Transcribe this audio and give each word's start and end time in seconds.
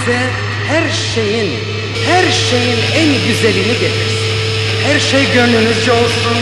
bize 0.00 0.18
her 0.68 0.90
şeyin, 1.14 1.50
her 2.06 2.32
şeyin 2.32 2.78
en 2.94 3.26
güzelini 3.28 3.72
getirsin. 3.72 4.30
Her 4.86 5.00
şey 5.00 5.32
gönlünüzce 5.34 5.92
olsun, 5.92 6.36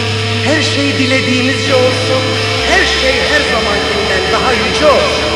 her 0.45 0.63
şey 0.63 0.99
dilediğinizce 0.99 1.75
olsun, 1.75 2.23
her 2.71 2.85
şey 3.01 3.15
her 3.33 3.43
zamankinden 3.53 4.23
daha 4.33 4.53
yüce 4.53 4.87
olsun. 4.87 5.29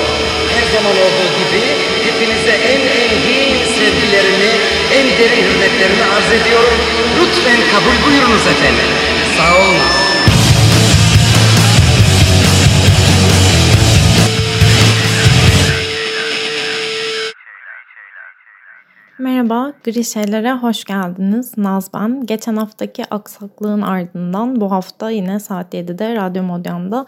Her 0.55 0.75
zaman 0.75 0.97
olduğu 1.05 1.31
gibi 1.39 1.63
hepinize 2.07 2.55
en 2.73 2.81
engin 2.81 3.57
sevgilerimi, 3.77 4.53
en 4.95 5.07
derin 5.19 5.45
hürmetlerimi 5.45 6.05
arz 6.17 6.43
ediyorum. 6.43 6.79
Lütfen 7.21 7.61
kabul 7.73 8.07
buyurunuz 8.07 8.47
efendim. 8.47 8.91
Sağ 9.37 9.59
olunuz. 9.59 10.12
Merhaba, 19.19 19.73
Gri 19.85 20.05
Şeyler'e 20.05 20.53
hoş 20.53 20.85
geldiniz. 20.85 21.59
Naz 21.59 21.91
ben. 21.95 22.27
Geçen 22.27 22.57
haftaki 22.57 23.05
aksaklığın 23.11 23.83
ardından 23.83 24.61
bu 24.61 24.71
hafta 24.71 25.11
yine 25.11 25.41
saat 25.41 25.75
7'de 25.75 26.17
Radyo 26.17 26.43
Modyan'da 26.43 27.07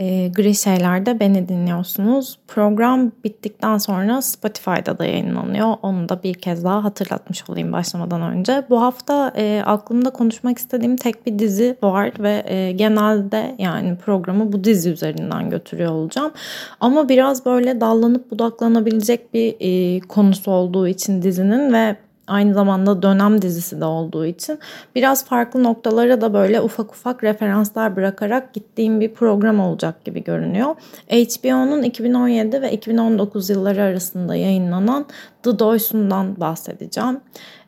e, 0.00 0.28
Gri 0.28 0.54
Şeyler'de 0.54 1.20
beni 1.20 1.48
dinliyorsunuz. 1.48 2.38
Program 2.48 3.12
bittikten 3.24 3.78
sonra 3.78 4.22
Spotify'da 4.22 4.98
da 4.98 5.04
yayınlanıyor. 5.04 5.74
Onu 5.82 6.08
da 6.08 6.22
bir 6.22 6.34
kez 6.34 6.64
daha 6.64 6.84
hatırlatmış 6.84 7.50
olayım 7.50 7.72
başlamadan 7.72 8.22
önce. 8.22 8.62
Bu 8.70 8.82
hafta 8.82 9.32
e, 9.36 9.62
aklımda 9.66 10.10
konuşmak 10.10 10.58
istediğim 10.58 10.96
tek 10.96 11.26
bir 11.26 11.38
dizi 11.38 11.76
var 11.82 12.12
ve 12.18 12.42
e, 12.46 12.72
genelde 12.72 13.54
yani 13.58 13.96
programı 13.96 14.52
bu 14.52 14.64
dizi 14.64 14.90
üzerinden 14.90 15.50
götürüyor 15.50 15.92
olacağım. 15.92 16.32
Ama 16.80 17.08
biraz 17.08 17.46
böyle 17.46 17.80
dallanıp 17.80 18.30
budaklanabilecek 18.30 19.34
bir 19.34 19.56
e, 19.60 20.00
konusu 20.00 20.50
olduğu 20.50 20.88
için 20.88 21.22
dizinin 21.22 21.72
ve 21.72 21.96
aynı 22.28 22.54
zamanda 22.54 23.02
dönem 23.02 23.42
dizisi 23.42 23.80
de 23.80 23.84
olduğu 23.84 24.26
için 24.26 24.58
biraz 24.94 25.24
farklı 25.24 25.62
noktalara 25.62 26.20
da 26.20 26.34
böyle 26.34 26.60
ufak 26.60 26.90
ufak 26.90 27.24
referanslar 27.24 27.96
bırakarak 27.96 28.54
gittiğim 28.54 29.00
bir 29.00 29.14
program 29.14 29.60
olacak 29.60 30.04
gibi 30.04 30.24
görünüyor. 30.24 30.74
HBO'nun 31.08 31.82
2017 31.82 32.62
ve 32.62 32.72
2019 32.72 33.50
yılları 33.50 33.82
arasında 33.82 34.34
yayınlanan 34.34 35.06
The 35.42 35.58
Doys'undan 35.58 36.40
bahsedeceğim. 36.40 37.20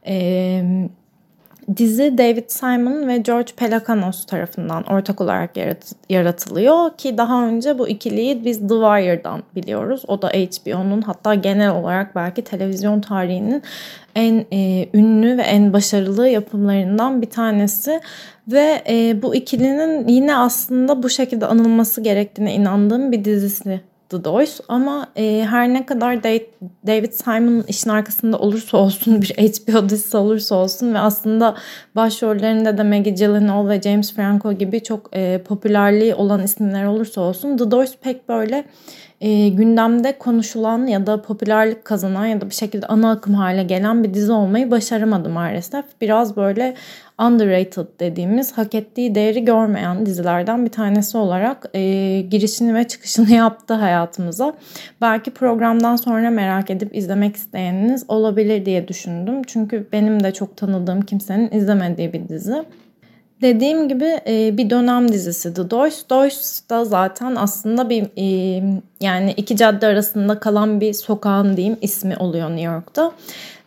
Ee, 0.06 0.88
Dizi 1.76 2.18
David 2.18 2.48
Simon 2.48 3.08
ve 3.08 3.18
George 3.18 3.52
Pelecanos 3.56 4.26
tarafından 4.26 4.82
ortak 4.82 5.20
olarak 5.20 5.50
yaratılıyor 6.08 6.96
ki 6.96 7.18
daha 7.18 7.46
önce 7.46 7.78
bu 7.78 7.88
ikiliyi 7.88 8.44
biz 8.44 8.58
The 8.58 8.68
Wire'dan 8.68 9.42
biliyoruz. 9.56 10.02
O 10.08 10.22
da 10.22 10.28
HBO'nun 10.28 11.02
hatta 11.02 11.34
genel 11.34 11.70
olarak 11.70 12.16
belki 12.16 12.42
televizyon 12.42 13.00
tarihinin 13.00 13.62
en 14.14 14.46
e, 14.52 14.88
ünlü 14.94 15.38
ve 15.38 15.42
en 15.42 15.72
başarılı 15.72 16.28
yapımlarından 16.28 17.22
bir 17.22 17.30
tanesi 17.30 18.00
ve 18.48 18.82
e, 18.88 19.22
bu 19.22 19.34
ikilinin 19.34 20.08
yine 20.08 20.36
aslında 20.36 21.02
bu 21.02 21.08
şekilde 21.08 21.46
anılması 21.46 22.00
gerektiğine 22.00 22.54
inandığım 22.54 23.12
bir 23.12 23.24
dizisi 23.24 23.80
The 24.10 24.24
Doors 24.24 24.60
ama 24.68 25.06
e, 25.16 25.46
her 25.50 25.68
ne 25.68 25.86
kadar 25.86 26.22
David 26.86 27.12
Simon 27.12 27.64
işin 27.68 27.90
arkasında 27.90 28.38
olursa 28.38 28.76
olsun 28.78 29.22
bir 29.22 29.28
HBO 29.28 29.88
dizisi 29.88 30.16
olursa 30.16 30.54
olsun 30.54 30.94
ve 30.94 30.98
aslında 30.98 31.56
başrollerinde 31.96 32.78
de 32.78 32.82
Maggie 32.82 33.12
Gyllenhaal 33.12 33.68
ve 33.68 33.82
James 33.82 34.14
Franco 34.14 34.52
gibi 34.52 34.82
çok 34.82 35.16
e, 35.16 35.42
popülerliği 35.42 36.14
olan 36.14 36.42
isimler 36.42 36.84
olursa 36.84 37.20
olsun 37.20 37.56
The 37.56 37.70
Doors 37.70 37.96
pek 37.96 38.28
böyle 38.28 38.64
e, 39.20 39.48
gündemde 39.48 40.18
konuşulan 40.18 40.86
ya 40.86 41.06
da 41.06 41.22
popülerlik 41.22 41.84
kazanan 41.84 42.26
ya 42.26 42.40
da 42.40 42.50
bir 42.50 42.54
şekilde 42.54 42.86
ana 42.86 43.10
akım 43.10 43.34
hale 43.34 43.62
gelen 43.62 44.04
bir 44.04 44.14
dizi 44.14 44.32
olmayı 44.32 44.70
başaramadı 44.70 45.28
maalesef. 45.28 45.84
Biraz 46.00 46.36
böyle 46.36 46.74
underrated 47.20 47.86
dediğimiz 48.00 48.52
hak 48.52 48.74
ettiği 48.74 49.14
değeri 49.14 49.44
görmeyen 49.44 50.06
dizilerden 50.06 50.64
bir 50.64 50.70
tanesi 50.70 51.18
olarak 51.18 51.70
e, 51.74 51.80
girişini 52.20 52.74
ve 52.74 52.88
çıkışını 52.88 53.30
yaptı 53.34 53.74
hayatımıza. 53.74 54.54
Belki 55.00 55.30
programdan 55.30 55.96
sonra 55.96 56.30
merak 56.30 56.70
edip 56.70 56.96
izlemek 56.96 57.36
isteyeniniz 57.36 58.04
olabilir 58.08 58.66
diye 58.66 58.88
düşündüm. 58.88 59.42
Çünkü 59.42 59.88
benim 59.92 60.24
de 60.24 60.32
çok 60.32 60.56
tanıdığım 60.56 61.02
kimsenin 61.02 61.50
izlemediği 61.50 62.12
bir 62.12 62.28
dizi. 62.28 62.64
Dediğim 63.42 63.88
gibi 63.88 64.20
e, 64.26 64.56
bir 64.56 64.70
dönem 64.70 65.12
dizisi 65.12 65.54
The 65.54 65.70
Doors. 65.70 66.02
Doors 66.10 66.60
da 66.70 66.84
zaten 66.84 67.36
aslında 67.36 67.90
bir 67.90 68.06
e, 68.16 68.24
yani 69.00 69.34
iki 69.36 69.56
cadde 69.56 69.86
arasında 69.86 70.40
kalan 70.40 70.80
bir 70.80 70.92
sokağın 70.92 71.56
diyeyim 71.56 71.76
ismi 71.82 72.16
oluyor 72.16 72.50
New 72.50 72.62
York'ta. 72.62 73.12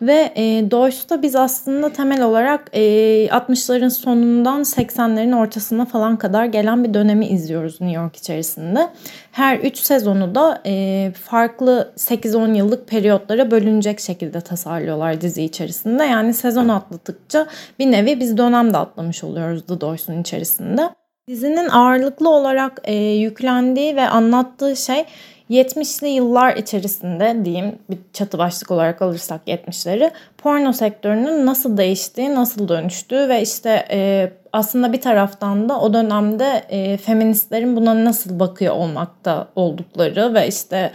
Ve 0.01 0.33
e, 0.35 0.71
Doys'ta 0.71 1.21
biz 1.21 1.35
aslında 1.35 1.89
temel 1.89 2.21
olarak 2.21 2.69
e, 2.73 2.81
60'ların 3.27 3.89
sonundan 3.89 4.61
80'lerin 4.61 5.35
ortasına 5.35 5.85
falan 5.85 6.17
kadar 6.17 6.45
gelen 6.45 6.83
bir 6.83 6.93
dönemi 6.93 7.27
izliyoruz 7.27 7.81
New 7.81 8.01
York 8.01 8.15
içerisinde. 8.15 8.89
Her 9.31 9.59
3 9.59 9.77
sezonu 9.77 10.35
da 10.35 10.61
e, 10.65 11.11
farklı 11.23 11.93
8-10 11.97 12.55
yıllık 12.55 12.87
periyotlara 12.87 13.51
bölünecek 13.51 13.99
şekilde 13.99 14.41
tasarlıyorlar 14.41 15.21
dizi 15.21 15.43
içerisinde. 15.43 16.03
Yani 16.03 16.33
sezon 16.33 16.69
atladıkça 16.69 17.47
bir 17.79 17.91
nevi 17.91 18.19
biz 18.19 18.37
dönem 18.37 18.73
de 18.73 18.77
atlamış 18.77 19.23
oluyoruz 19.23 19.65
The 19.67 19.81
Doys'un 19.81 20.21
içerisinde. 20.21 20.89
Dizinin 21.27 21.69
ağırlıklı 21.69 22.29
olarak 22.29 22.81
e, 22.83 22.95
yüklendiği 22.95 23.95
ve 23.95 24.09
anlattığı 24.09 24.75
şey 24.75 25.05
70'li 25.53 26.07
yıllar 26.07 26.55
içerisinde 26.55 27.45
diyeyim 27.45 27.75
bir 27.89 27.97
çatı 28.13 28.37
başlık 28.37 28.71
olarak 28.71 29.01
alırsak 29.01 29.41
70'leri 29.47 30.11
porno 30.37 30.73
sektörünün 30.73 31.45
nasıl 31.45 31.77
değiştiği, 31.77 32.35
nasıl 32.35 32.67
dönüştüğü 32.67 33.29
ve 33.29 33.41
işte 33.41 33.85
e, 33.91 34.31
aslında 34.53 34.93
bir 34.93 35.01
taraftan 35.01 35.69
da 35.69 35.79
o 35.81 35.93
dönemde 35.93 36.63
e, 36.69 36.97
feministlerin 36.97 37.75
buna 37.75 38.05
nasıl 38.05 38.39
bakıyor 38.39 38.75
olmakta 38.75 39.47
oldukları 39.55 40.33
ve 40.33 40.47
işte 40.47 40.91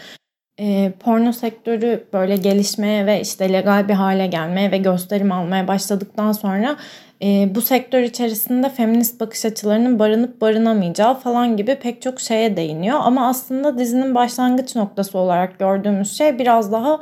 e, 0.61 0.93
porno 1.01 1.33
sektörü 1.33 2.05
böyle 2.13 2.37
gelişmeye 2.37 3.07
ve 3.07 3.21
işte 3.21 3.53
legal 3.53 3.89
bir 3.89 3.95
hale 3.95 4.27
gelmeye 4.27 4.71
ve 4.71 4.79
gösterim 4.79 5.33
almaya 5.33 5.69
başladıktan 5.69 6.33
sonra 6.33 6.77
e, 7.23 7.55
bu 7.55 7.61
sektör 7.61 8.03
içerisinde 8.03 8.69
feminist 8.69 9.21
bakış 9.21 9.45
açılarının 9.45 9.99
barınıp 9.99 10.41
barınamayacağı 10.41 11.15
falan 11.15 11.57
gibi 11.57 11.75
pek 11.75 12.03
çok 12.03 12.21
şeye 12.21 12.57
değiniyor. 12.57 12.99
Ama 13.03 13.29
aslında 13.29 13.79
dizinin 13.79 14.15
başlangıç 14.15 14.77
noktası 14.77 15.19
olarak 15.19 15.59
gördüğümüz 15.59 16.19
şey 16.19 16.39
biraz 16.39 16.73
daha 16.73 17.01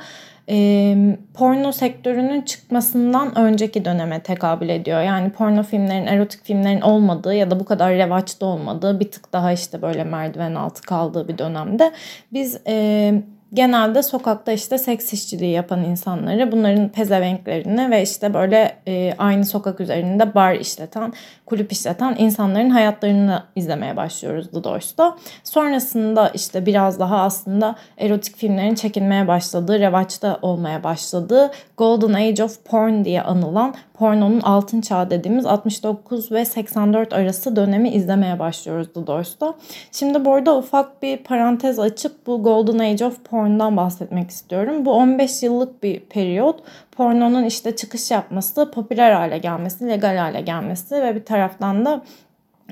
e, 0.49 0.97
porno 1.35 1.73
sektörünün 1.73 2.43
çıkmasından 2.43 3.39
önceki 3.39 3.85
döneme 3.85 4.21
tekabül 4.21 4.69
ediyor. 4.69 5.03
Yani 5.03 5.31
porno 5.31 5.63
filmlerin, 5.63 6.07
erotik 6.07 6.45
filmlerin 6.45 6.81
olmadığı 6.81 7.35
ya 7.35 7.51
da 7.51 7.61
bu 7.61 7.65
kadar 7.65 7.93
revaçta 7.93 8.47
olmadığı 8.47 9.01
bir 9.01 9.11
tık 9.11 9.33
daha 9.33 9.53
işte 9.53 9.83
böyle 9.83 10.05
merdiven 10.05 10.55
altı 10.55 10.83
kaldığı 10.83 11.29
bir 11.29 11.39
dönemde 11.39 11.93
biz... 12.33 12.61
E, 12.67 13.15
genelde 13.55 14.03
sokakta 14.03 14.53
işte 14.53 14.79
seks 14.79 15.13
işçiliği 15.13 15.53
yapan 15.53 15.85
insanları, 15.85 16.53
bunların 16.53 16.89
pezevenklerini 16.89 17.91
ve 17.91 18.03
işte 18.03 18.35
böyle 18.35 18.77
e, 18.89 19.15
aynı 19.19 19.45
sokak 19.45 19.81
üzerinde 19.81 20.35
bar 20.35 20.55
işleten, 20.55 21.13
kulüp 21.47 21.73
işleten 21.73 22.17
insanların 22.19 22.71
hayatlarını 22.71 23.43
izlemeye 23.57 23.97
başlıyoruz 23.97 24.51
The 24.51 24.65
Doors'ta. 24.65 25.17
Sonrasında 25.45 26.29
işte 26.29 26.67
biraz 26.67 27.01
daha 27.01 27.21
aslında 27.21 27.77
erotik 27.99 28.37
filmlerin 28.37 28.75
çekilmeye 28.75 29.29
başladığı, 29.29 29.81
revaçta 29.81 30.39
olmaya 30.43 30.85
başladığı 30.85 31.51
Golden 31.77 32.13
Age 32.13 32.45
of 32.45 32.65
Porn 32.65 33.05
diye 33.05 33.23
anılan 33.23 33.75
pornonun 33.99 34.41
altın 34.41 34.81
çağı 34.81 35.11
dediğimiz 35.11 35.47
69 35.47 36.33
ve 36.33 36.45
84 36.45 37.13
arası 37.13 37.57
dönemi 37.57 37.91
izlemeye 37.91 38.39
başlıyoruz 38.39 38.89
The 38.95 39.07
Doors'ta. 39.07 39.55
Şimdi 39.93 40.25
burada 40.25 40.59
ufak 40.59 41.03
bir 41.03 41.17
parantez 41.17 41.79
açıp 41.79 42.27
bu 42.27 42.43
Golden 42.43 42.79
Age 42.79 43.05
of 43.05 43.25
Porn'dan 43.25 43.77
bahsetmek 43.77 44.31
istiyorum. 44.31 44.85
Bu 44.85 44.93
15 44.93 45.43
yıllık 45.43 45.83
bir 45.83 46.01
periyot. 46.01 46.63
Pornonun 46.93 47.45
işte 47.45 47.77
çıkış 47.77 48.11
yapması, 48.11 48.71
popüler 48.71 49.13
hale 49.13 49.39
gelmesi, 49.39 49.89
legal 49.89 50.17
hale 50.17 50.41
gelmesi 50.41 50.95
ve 50.95 51.15
bir 51.15 51.25
taraftan 51.25 51.85
da 51.85 52.03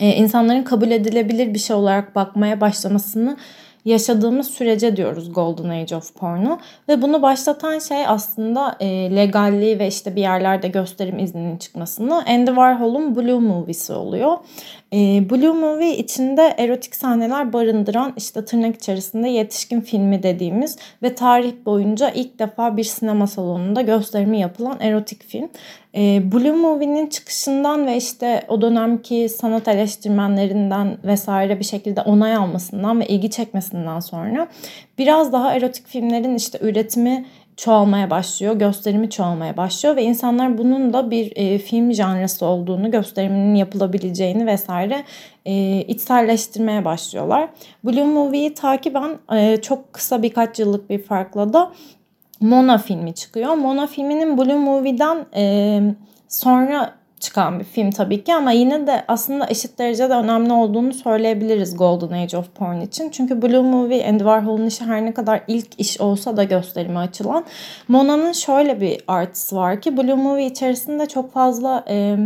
e, 0.00 0.08
insanların 0.08 0.62
kabul 0.62 0.90
edilebilir 0.90 1.54
bir 1.54 1.58
şey 1.58 1.76
olarak 1.76 2.14
bakmaya 2.14 2.60
başlamasını 2.60 3.36
yaşadığımız 3.84 4.50
sürece 4.50 4.96
diyoruz 4.96 5.32
Golden 5.32 5.68
Age 5.68 5.96
of 5.96 6.14
Porno. 6.14 6.58
Ve 6.88 7.02
bunu 7.02 7.22
başlatan 7.22 7.78
şey 7.78 8.06
aslında 8.06 8.76
e, 8.80 8.86
legalliği 9.16 9.78
ve 9.78 9.86
işte 9.88 10.16
bir 10.16 10.20
yerlerde 10.20 10.68
gösterim 10.68 11.18
izninin 11.18 11.56
çıkmasını 11.56 12.24
Andy 12.26 12.46
Warhol'un 12.46 13.16
Blue 13.16 13.38
Movie'si 13.38 13.92
oluyor. 13.92 14.36
E, 14.92 14.96
Blue 15.30 15.52
Movie 15.52 15.96
içinde 15.96 16.54
erotik 16.58 16.94
sahneler 16.94 17.52
barındıran 17.52 18.12
işte 18.16 18.44
tırnak 18.44 18.76
içerisinde 18.76 19.28
yetişkin 19.28 19.80
filmi 19.80 20.22
dediğimiz 20.22 20.78
ve 21.02 21.14
tarih 21.14 21.52
boyunca 21.66 22.10
ilk 22.10 22.38
defa 22.38 22.76
bir 22.76 22.84
sinema 22.84 23.26
salonunda 23.26 23.82
gösterimi 23.82 24.40
yapılan 24.40 24.80
erotik 24.80 25.24
film. 25.24 25.48
E, 25.96 26.32
Blue 26.32 26.52
Movie'nin 26.52 27.06
çıkışından 27.06 27.86
ve 27.86 27.96
işte 27.96 28.44
o 28.48 28.60
dönemki 28.60 29.28
sanat 29.28 29.68
eleştirmenlerinden 29.68 30.98
vesaire 31.04 31.60
bir 31.60 31.64
şekilde 31.64 32.00
onay 32.00 32.36
almasından 32.36 33.00
ve 33.00 33.06
ilgi 33.06 33.30
çekmesinden 33.30 34.00
sonra 34.00 34.48
biraz 34.98 35.32
daha 35.32 35.54
erotik 35.54 35.86
filmlerin 35.86 36.34
işte 36.34 36.58
üretimi 36.62 37.26
çoğalmaya 37.56 38.10
başlıyor, 38.10 38.54
gösterimi 38.54 39.10
çoğalmaya 39.10 39.56
başlıyor 39.56 39.96
ve 39.96 40.02
insanlar 40.02 40.58
bunun 40.58 40.92
da 40.92 41.10
bir 41.10 41.32
e, 41.36 41.58
film 41.58 41.92
janrası 41.92 42.46
olduğunu, 42.46 42.90
gösteriminin 42.90 43.54
yapılabileceğini 43.54 44.46
vesaire 44.46 45.04
e, 45.46 45.80
içselleştirmeye 45.80 46.84
başlıyorlar. 46.84 47.48
Blue 47.84 48.04
Movie'yi 48.04 48.54
takiben 48.54 49.18
e, 49.32 49.56
çok 49.56 49.92
kısa 49.92 50.22
birkaç 50.22 50.58
yıllık 50.58 50.90
bir 50.90 51.02
farkla 51.02 51.52
da 51.52 51.72
Mona 52.44 52.78
filmi 52.78 53.14
çıkıyor. 53.14 53.54
Mona 53.54 53.86
filminin 53.86 54.38
Blue 54.38 54.54
Movie'den 54.54 55.26
e, 55.36 55.80
sonra 56.28 56.94
çıkan 57.20 57.60
bir 57.60 57.64
film 57.64 57.90
tabii 57.90 58.24
ki 58.24 58.34
ama 58.34 58.52
yine 58.52 58.86
de 58.86 59.04
aslında 59.08 59.46
eşit 59.50 59.78
derecede 59.78 60.14
önemli 60.14 60.52
olduğunu 60.52 60.92
söyleyebiliriz 60.92 61.76
Golden 61.76 62.22
Age 62.22 62.36
of 62.36 62.54
Porn 62.54 62.80
için. 62.80 63.10
Çünkü 63.10 63.42
Blue 63.42 63.62
Movie 63.62 64.08
Andy 64.08 64.18
Warhol'un 64.18 64.66
işi 64.66 64.84
her 64.84 65.04
ne 65.04 65.14
kadar 65.14 65.42
ilk 65.48 65.80
iş 65.80 66.00
olsa 66.00 66.36
da 66.36 66.44
gösterime 66.44 66.98
açılan. 66.98 67.44
Mona'nın 67.88 68.32
şöyle 68.32 68.80
bir 68.80 69.00
artısı 69.08 69.56
var 69.56 69.80
ki 69.80 69.96
Blue 69.96 70.14
Movie 70.14 70.46
içerisinde 70.46 71.06
çok 71.06 71.32
fazla 71.32 71.84
e, 71.88 72.16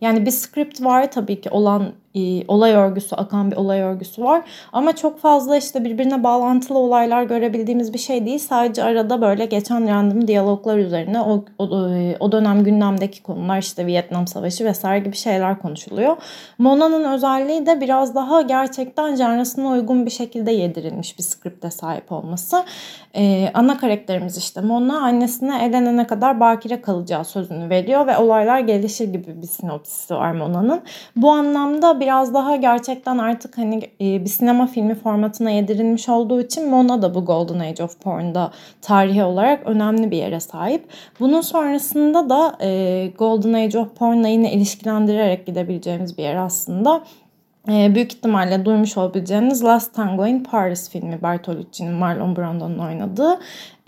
yani 0.00 0.26
bir 0.26 0.30
script 0.30 0.82
var 0.84 1.10
tabii 1.10 1.40
ki 1.40 1.50
olan 1.50 1.92
e, 2.18 2.44
olay 2.48 2.72
örgüsü, 2.72 3.16
akan 3.16 3.50
bir 3.50 3.56
olay 3.56 3.80
örgüsü 3.80 4.24
var. 4.24 4.42
Ama 4.72 4.96
çok 4.96 5.18
fazla 5.18 5.56
işte 5.56 5.84
birbirine 5.84 6.24
bağlantılı 6.24 6.78
olaylar 6.78 7.22
görebildiğimiz 7.22 7.92
bir 7.92 7.98
şey 7.98 8.26
değil. 8.26 8.38
Sadece 8.38 8.82
arada 8.82 9.20
böyle 9.20 9.46
geçen 9.46 9.88
random 9.88 10.28
diyaloglar 10.28 10.78
üzerine 10.78 11.20
o, 11.20 11.44
o, 11.58 11.88
e, 11.88 12.16
o 12.20 12.32
dönem 12.32 12.64
gündemdeki 12.64 13.22
konular 13.22 13.58
işte 13.58 13.86
Vietnam 13.86 14.26
Savaşı 14.26 14.64
vesaire 14.64 15.04
gibi 15.04 15.16
şeyler 15.16 15.58
konuşuluyor. 15.58 16.16
Mona'nın 16.58 17.12
özelliği 17.12 17.66
de 17.66 17.80
biraz 17.80 18.14
daha 18.14 18.42
gerçekten 18.42 19.16
janrasına 19.16 19.68
uygun 19.68 20.06
bir 20.06 20.10
şekilde 20.10 20.50
yedirilmiş 20.52 21.18
bir 21.18 21.22
skripte 21.22 21.70
sahip 21.70 22.12
olması. 22.12 22.64
Ee, 23.16 23.50
ana 23.54 23.78
karakterimiz 23.78 24.36
işte 24.36 24.60
Mona 24.60 25.00
annesine 25.00 25.64
evlenene 25.64 26.06
kadar 26.06 26.40
bakire 26.40 26.80
kalacağı 26.80 27.24
sözünü 27.24 27.70
veriyor 27.70 28.06
ve 28.06 28.16
olaylar 28.16 28.60
gelişir 28.60 29.08
gibi 29.12 29.42
bir 29.42 29.46
sinopsisi 29.46 30.14
var 30.14 30.32
Mona'nın. 30.32 30.80
Bu 31.16 31.30
anlamda 31.30 32.00
biraz 32.08 32.34
daha 32.34 32.56
gerçekten 32.56 33.18
artık 33.18 33.58
hani 33.58 33.80
e, 34.00 34.24
bir 34.24 34.28
sinema 34.28 34.66
filmi 34.66 34.94
formatına 34.94 35.50
yedirilmiş 35.50 36.08
olduğu 36.08 36.40
için 36.40 36.70
Mona 36.70 37.02
da 37.02 37.14
bu 37.14 37.24
Golden 37.24 37.58
Age 37.58 37.84
of 37.84 38.00
Porn'da 38.00 38.50
tarihi 38.82 39.24
olarak 39.24 39.66
önemli 39.66 40.10
bir 40.10 40.16
yere 40.16 40.40
sahip. 40.40 40.84
Bunun 41.20 41.40
sonrasında 41.40 42.30
da 42.30 42.56
e, 42.60 43.12
Golden 43.18 43.52
Age 43.52 43.78
of 43.78 43.96
Porn'la 43.96 44.28
yine 44.28 44.52
ilişkilendirerek 44.52 45.46
gidebileceğimiz 45.46 46.18
bir 46.18 46.22
yer 46.22 46.36
aslında 46.36 47.02
e, 47.68 47.94
büyük 47.94 48.12
ihtimalle 48.12 48.64
duymuş 48.64 48.96
olabileceğiniz 48.96 49.64
Last 49.64 49.94
Tango 49.94 50.26
in 50.26 50.44
Paris 50.44 50.90
filmi 50.90 51.22
Bertolucci'nin 51.22 51.92
Marlon 51.92 52.36
Brando'nun 52.36 52.78
oynadığı 52.78 53.38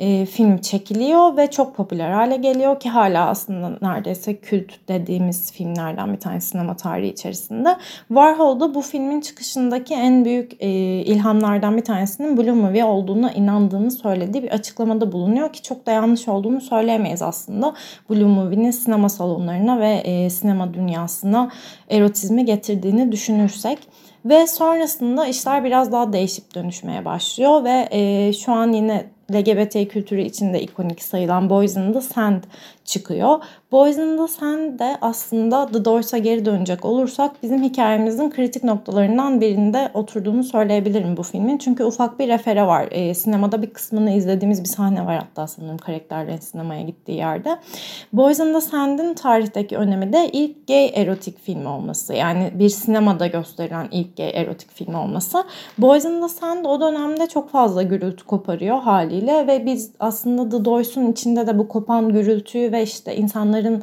e, 0.01 0.27
film 0.27 0.59
çekiliyor 0.59 1.37
ve 1.37 1.51
çok 1.51 1.77
popüler 1.77 2.11
hale 2.11 2.37
geliyor 2.37 2.81
ki 2.81 2.89
hala 2.89 3.29
aslında 3.29 3.79
neredeyse 3.83 4.37
kült 4.37 4.73
dediğimiz 4.89 5.53
filmlerden 5.53 6.13
bir 6.13 6.21
tanesi 6.21 6.49
sinema 6.49 6.77
tarihi 6.77 7.11
içerisinde. 7.11 7.77
Warhol 8.09 8.61
da 8.61 8.75
bu 8.75 8.83
filmin 8.83 9.21
çıkışındaki 9.21 9.95
en 9.95 10.25
büyük 10.25 10.53
e, 10.61 10.69
ilhamlardan 11.01 11.77
bir 11.77 11.85
tanesinin 11.85 12.37
Blue 12.37 12.53
Movie 12.53 12.85
olduğuna 12.85 13.33
inandığını 13.33 13.91
söylediği 13.91 14.43
bir 14.43 14.51
açıklamada 14.51 15.13
bulunuyor 15.13 15.53
ki 15.53 15.63
çok 15.63 15.87
da 15.87 15.91
yanlış 15.93 16.29
olduğunu 16.29 16.61
söyleyemeyiz 16.61 17.23
aslında. 17.23 17.75
Blue 18.11 18.25
Movie'nin 18.25 18.71
sinema 18.71 19.09
salonlarına 19.09 19.81
ve 19.81 19.91
e, 19.91 20.31
sinema 20.31 20.75
dünyasına 20.75 21.51
erotizmi 21.91 22.45
getirdiğini 22.45 23.13
düşünürsek. 23.13 23.79
Ve 24.25 24.47
sonrasında 24.47 25.27
işler 25.27 25.65
biraz 25.65 25.93
daha 25.93 26.13
değişip 26.13 26.55
dönüşmeye 26.55 27.05
başlıyor 27.05 27.65
ve 27.65 27.89
e, 27.91 28.33
şu 28.33 28.53
an 28.53 28.73
yine 28.73 29.07
LGBT 29.33 29.89
kültürü 29.89 30.23
içinde 30.23 30.63
ikonik 30.63 31.03
sayılan 31.03 31.51
Boys 31.51 31.77
in 31.77 31.93
the 31.93 32.01
Sand 32.01 32.43
çıkıyor. 32.91 33.39
The 33.71 34.29
Sand 34.29 34.79
de 34.79 34.97
aslında 35.01 35.67
The 35.67 35.85
Doors'a 35.85 36.19
geri 36.19 36.45
dönecek 36.45 36.85
olursak 36.85 37.43
bizim 37.43 37.63
hikayemizin 37.63 38.31
kritik 38.31 38.65
noktalarından 38.65 39.41
birinde 39.41 39.91
oturduğunu 39.95 40.45
söyleyebilirim 40.45 41.17
bu 41.17 41.23
filmin. 41.23 41.59
Çünkü 41.59 41.85
ufak 41.85 42.19
bir 42.19 42.29
refere 42.29 42.67
var. 42.67 42.89
E, 42.91 43.15
sinemada 43.15 43.63
bir 43.63 43.71
kısmını 43.71 44.11
izlediğimiz 44.11 44.63
bir 44.63 44.69
sahne 44.69 45.07
var 45.07 45.19
hatta 45.19 45.47
sanırım 45.47 45.79
karakterlerin 45.79 46.37
sinemaya 46.37 46.83
gittiği 46.83 47.17
yerde. 47.17 47.59
İn 48.13 48.53
the 48.53 48.61
Sand'in 48.61 49.15
tarihteki 49.15 49.77
önemi 49.77 50.13
de 50.13 50.31
ilk 50.33 50.69
gay 50.69 50.93
erotik 50.95 51.41
film 51.41 51.67
olması. 51.67 52.15
Yani 52.15 52.51
bir 52.55 52.69
sinemada 52.69 53.27
gösterilen 53.27 53.89
ilk 53.91 54.17
gay 54.17 54.31
erotik 54.31 54.75
film 54.75 54.95
olması. 54.95 55.45
İn 55.79 56.21
the 56.23 56.29
Sand 56.29 56.65
o 56.65 56.81
dönemde 56.81 57.27
çok 57.27 57.51
fazla 57.51 57.83
gürültü 57.83 58.25
koparıyor 58.25 58.79
haliyle 58.81 59.47
ve 59.47 59.67
biz 59.67 59.91
aslında 60.01 60.49
The 60.49 60.65
Doors'un 60.65 61.13
içinde 61.13 61.47
de 61.47 61.59
bu 61.59 61.69
kopan 61.69 62.09
gürültüyü 62.09 62.73
ve 62.73 62.80
işte 62.83 63.17
insanların 63.17 63.83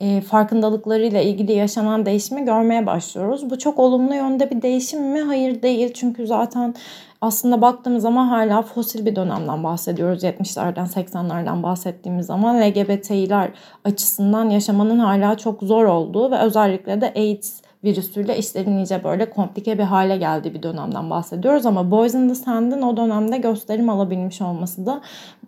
e, 0.00 0.20
farkındalıklarıyla 0.20 1.20
ilgili 1.20 1.52
yaşanan 1.52 2.06
değişimi 2.06 2.44
görmeye 2.44 2.86
başlıyoruz. 2.86 3.50
Bu 3.50 3.58
çok 3.58 3.78
olumlu 3.78 4.14
yönde 4.14 4.50
bir 4.50 4.62
değişim 4.62 5.02
mi? 5.02 5.20
Hayır 5.20 5.62
değil. 5.62 5.92
Çünkü 5.94 6.26
zaten 6.26 6.74
aslında 7.20 7.62
baktığımız 7.62 8.02
zaman 8.02 8.26
hala 8.26 8.62
fosil 8.62 9.06
bir 9.06 9.16
dönemden 9.16 9.64
bahsediyoruz. 9.64 10.24
70'lerden 10.24 10.86
80'lerden 10.86 11.62
bahsettiğimiz 11.62 12.26
zaman 12.26 12.60
LGBT'ler 12.60 13.50
açısından 13.84 14.50
yaşamanın 14.50 14.98
hala 14.98 15.36
çok 15.36 15.62
zor 15.62 15.84
olduğu 15.84 16.30
ve 16.30 16.38
özellikle 16.38 17.00
de 17.00 17.12
AIDS 17.16 17.65
virüsüyle 17.84 18.38
işlerin 18.38 18.78
iyice 18.78 19.04
böyle 19.04 19.30
komplike 19.30 19.78
bir 19.78 19.82
hale 19.82 20.16
geldiği 20.16 20.54
bir 20.54 20.62
dönemden 20.62 21.10
bahsediyoruz. 21.10 21.66
Ama 21.66 21.90
Boys 21.90 22.14
in 22.14 22.28
the 22.28 22.34
Sand'in 22.34 22.82
o 22.82 22.96
dönemde 22.96 23.38
gösterim 23.38 23.88
alabilmiş 23.88 24.42
olması 24.42 24.86
da 24.86 25.00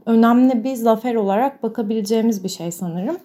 önemli 0.07 0.65
bir 0.65 0.75
zafer 0.75 1.15
olarak 1.15 1.63
bakabileceğimiz 1.63 2.45
bir 2.45 2.49
şey 2.49 2.73
sanırım. 2.73 3.17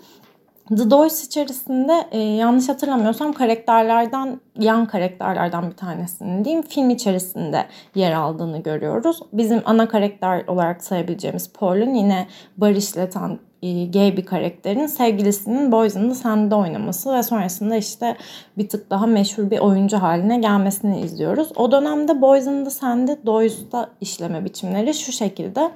The 0.69 0.91
Doors 0.91 1.25
içerisinde 1.25 2.07
e, 2.11 2.19
yanlış 2.19 2.69
hatırlamıyorsam 2.69 3.33
karakterlerden, 3.33 4.39
yan 4.59 4.85
karakterlerden 4.85 5.69
bir 5.69 5.75
tanesinin 5.75 6.45
diyeyim 6.45 6.63
film 6.63 6.89
içerisinde 6.89 7.65
yer 7.95 8.11
aldığını 8.11 8.63
görüyoruz. 8.63 9.19
Bizim 9.33 9.61
ana 9.65 9.87
karakter 9.87 10.47
olarak 10.47 10.83
sayabileceğimiz 10.83 11.53
Paul'un 11.53 11.93
yine 11.93 12.27
Barış 12.57 12.97
Letan 12.97 13.31
e, 13.33 13.52
gay 13.91 14.17
bir 14.17 14.25
karakterin 14.25 14.87
sevgilisinin 14.87 15.71
Boysen'da 15.71 16.15
sende 16.15 16.55
oynaması 16.55 17.13
ve 17.13 17.23
sonrasında 17.23 17.75
işte 17.75 18.17
bir 18.57 18.69
tık 18.69 18.89
daha 18.89 19.07
meşhur 19.07 19.51
bir 19.51 19.59
oyuncu 19.59 19.97
haline 19.97 20.37
gelmesini 20.39 21.01
izliyoruz. 21.01 21.49
O 21.55 21.71
dönemde 21.71 22.21
Boysen'da 22.21 22.69
sende 22.69 23.17
Doys'ta 23.25 23.89
işleme 24.01 24.45
biçimleri 24.45 24.93
şu 24.93 25.11
şekilde. 25.11 25.71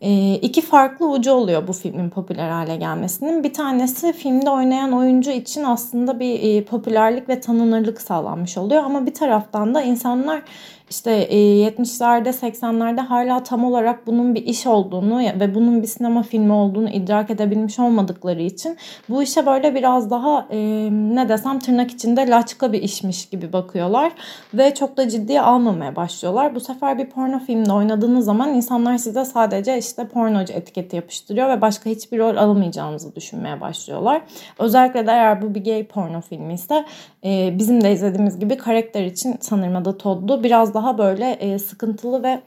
E, 0.00 0.34
iki 0.34 0.60
farklı 0.60 1.10
ucu 1.10 1.32
oluyor 1.32 1.68
bu 1.68 1.72
filmin 1.72 2.10
popüler 2.10 2.50
hale 2.50 2.76
gelmesinin. 2.76 3.44
Bir 3.44 3.52
tanesi 3.52 4.12
filmde 4.12 4.50
oynayan 4.50 4.92
oyuncu 4.92 5.30
için 5.30 5.64
aslında 5.64 6.20
bir 6.20 6.42
e, 6.42 6.64
popülerlik 6.64 7.28
ve 7.28 7.40
tanınırlık 7.40 8.00
sağlanmış 8.00 8.58
oluyor. 8.58 8.82
Ama 8.82 9.06
bir 9.06 9.14
taraftan 9.14 9.74
da 9.74 9.82
insanlar 9.82 10.42
işte 10.90 11.28
70'lerde 11.30 12.28
e, 12.28 12.32
80'lerde 12.32 13.00
hala 13.00 13.42
tam 13.42 13.64
olarak 13.64 14.06
bunun 14.06 14.34
bir 14.34 14.42
iş 14.46 14.66
olduğunu 14.66 15.18
ve 15.18 15.54
bunun 15.54 15.82
bir 15.82 15.86
sinema 15.86 16.22
filmi 16.22 16.52
olduğunu 16.52 16.90
idrak 16.90 17.30
edebilmiş 17.30 17.78
olmadıkları 17.78 18.42
için 18.42 18.76
bu 19.08 19.22
işe 19.22 19.46
böyle 19.46 19.74
biraz 19.74 20.10
daha 20.10 20.46
e, 20.50 20.58
ne 20.90 21.28
desem 21.28 21.58
tırnak 21.58 21.90
içinde 21.90 22.28
laçka 22.30 22.72
bir 22.72 22.82
işmiş 22.82 23.28
gibi 23.28 23.52
bakıyorlar 23.52 24.12
ve 24.54 24.74
çok 24.74 24.96
da 24.96 25.08
ciddiye 25.08 25.40
almamaya 25.40 25.96
başlıyorlar. 25.96 26.54
Bu 26.54 26.60
sefer 26.60 26.98
bir 26.98 27.06
porno 27.06 27.38
filmde 27.38 27.72
oynadığınız 27.72 28.24
zaman 28.24 28.54
insanlar 28.54 28.98
size 28.98 29.24
sadece 29.24 29.78
işte 29.78 30.08
pornocu 30.08 30.52
etiketi 30.52 30.96
yapıştırıyor 30.96 31.48
ve 31.48 31.60
başka 31.60 31.90
hiçbir 31.90 32.18
rol 32.18 32.36
alamayacağınızı 32.36 33.14
düşünmeye 33.14 33.60
başlıyorlar. 33.60 34.22
Özellikle 34.58 35.06
de 35.06 35.10
eğer 35.10 35.42
bu 35.42 35.54
bir 35.54 35.64
gay 35.64 35.84
porno 35.84 36.20
filmi 36.20 36.54
ise 36.54 36.84
e, 37.24 37.58
bizim 37.58 37.80
de 37.80 37.92
izlediğimiz 37.92 38.38
gibi 38.38 38.56
karakter 38.56 39.04
için 39.04 39.36
sanırım 39.40 39.76
adı 39.76 39.98
Todd'u 39.98 40.44
biraz 40.44 40.74
daha 40.74 40.79
böyle 40.98 41.30
e, 41.30 41.58
sıkıntılı 41.58 42.22
ve 42.22 42.40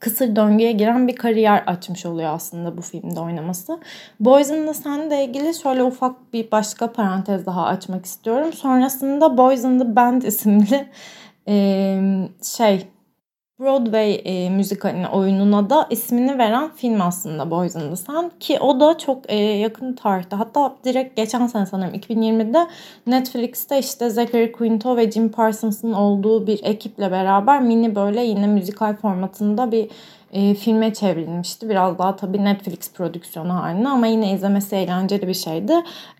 kısır 0.00 0.36
döngüye 0.36 0.72
giren 0.72 1.08
bir 1.08 1.16
kariyer 1.16 1.62
açmış 1.66 2.06
oluyor 2.06 2.34
aslında 2.34 2.76
bu 2.76 2.82
filmde 2.82 3.20
oynaması. 3.20 3.78
The 4.66 4.74
Sand'le 4.74 5.28
ilgili 5.28 5.54
şöyle 5.54 5.82
ufak 5.82 6.32
bir 6.32 6.50
başka 6.50 6.92
parantez 6.92 7.46
daha 7.46 7.66
açmak 7.66 8.06
istiyorum. 8.06 8.52
Sonrasında 8.52 9.38
Boys 9.38 9.64
in 9.64 9.78
the 9.78 9.96
Band 9.96 10.22
isimli 10.22 10.88
şey 12.42 12.88
Broadway 13.60 14.20
e, 14.24 14.50
müzikalinin 14.50 15.04
oyununa 15.04 15.70
da 15.70 15.86
ismini 15.90 16.38
veren 16.38 16.70
film 16.76 17.00
aslında 17.00 17.50
Boys 17.50 17.74
in 17.74 17.80
the 17.80 17.96
Sand 17.96 18.30
ki 18.40 18.58
o 18.60 18.80
da 18.80 18.98
çok 18.98 19.32
e, 19.32 19.36
yakın 19.36 19.92
tarihte. 19.92 20.36
Hatta 20.36 20.76
direkt 20.84 21.16
geçen 21.16 21.46
sene 21.46 21.66
sanırım 21.66 21.94
2020'de 21.94 22.66
Netflix'te 23.06 23.78
işte 23.78 24.10
Zachary 24.10 24.52
Quinto 24.52 24.96
ve 24.96 25.10
Jim 25.10 25.28
Parsons'ın 25.28 25.92
olduğu 25.92 26.46
bir 26.46 26.60
ekiple 26.62 27.10
beraber 27.10 27.62
mini 27.62 27.94
böyle 27.94 28.24
yine 28.24 28.46
müzikal 28.46 28.96
formatında 28.96 29.72
bir 29.72 29.88
e, 30.32 30.54
filme 30.54 30.94
çevrilmişti. 30.94 31.68
Biraz 31.68 31.98
daha 31.98 32.16
tabii 32.16 32.44
Netflix 32.44 32.92
prodüksiyonu 32.92 33.54
halinde 33.54 33.88
ama 33.88 34.06
yine 34.06 34.32
izlemesi 34.32 34.76
eğlenceli 34.76 35.28
bir 35.28 35.34
şeydi. 35.34 35.72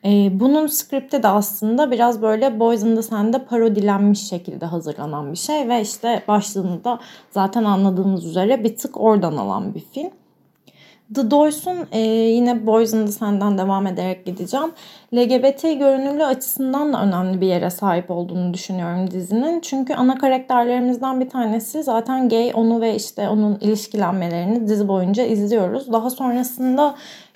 E, 0.05 0.41
bunun 0.41 0.67
skripti 0.67 1.23
de 1.23 1.29
aslında 1.29 1.91
biraz 1.91 2.23
böyle 2.23 2.61
Boys 2.61 2.83
in 2.83 2.97
the 2.97 3.03
Sand'de 3.03 3.45
parodilenmiş 3.45 4.29
şekilde 4.29 4.67
hazırlanan 4.67 5.33
bir 5.33 5.39
şey 5.39 5.69
ve 5.69 5.81
işte 5.81 6.23
başlığını 6.29 6.85
da 6.85 6.99
zaten 7.31 7.65
anladığımız 7.65 8.25
üzere 8.25 8.65
bir 8.65 8.77
tık 8.77 9.01
oradan 9.01 9.37
alan 9.37 9.75
bir 9.75 9.81
film. 9.81 10.11
The 11.15 11.31
Doys'un 11.31 11.87
e, 11.93 12.01
yine 12.01 12.67
Boys 12.67 12.95
and 12.95 13.07
the 13.07 13.13
Sand'den 13.13 13.59
devam 13.59 13.87
ederek 13.87 14.27
gideceğim. 14.27 14.73
LGBT 15.15 15.63
görünürlüğü 15.63 16.25
açısından 16.25 16.93
da 16.93 17.03
önemli 17.03 17.41
bir 17.41 17.47
yere 17.47 17.71
sahip 17.71 18.11
olduğunu 18.11 18.55
düşünüyorum 18.55 19.11
dizinin. 19.11 19.61
Çünkü 19.61 19.95
ana 19.95 20.19
karakterlerimizden 20.19 21.21
bir 21.21 21.29
tanesi 21.29 21.83
zaten 21.83 22.29
gay. 22.29 22.53
Onu 22.55 22.81
ve 22.81 22.97
işte 22.97 23.29
onun 23.29 23.59
ilişkilenmelerini 23.61 24.69
dizi 24.69 24.89
boyunca 24.89 25.25
izliyoruz. 25.25 25.93
Daha 25.93 26.11
sonrasında 26.11 26.95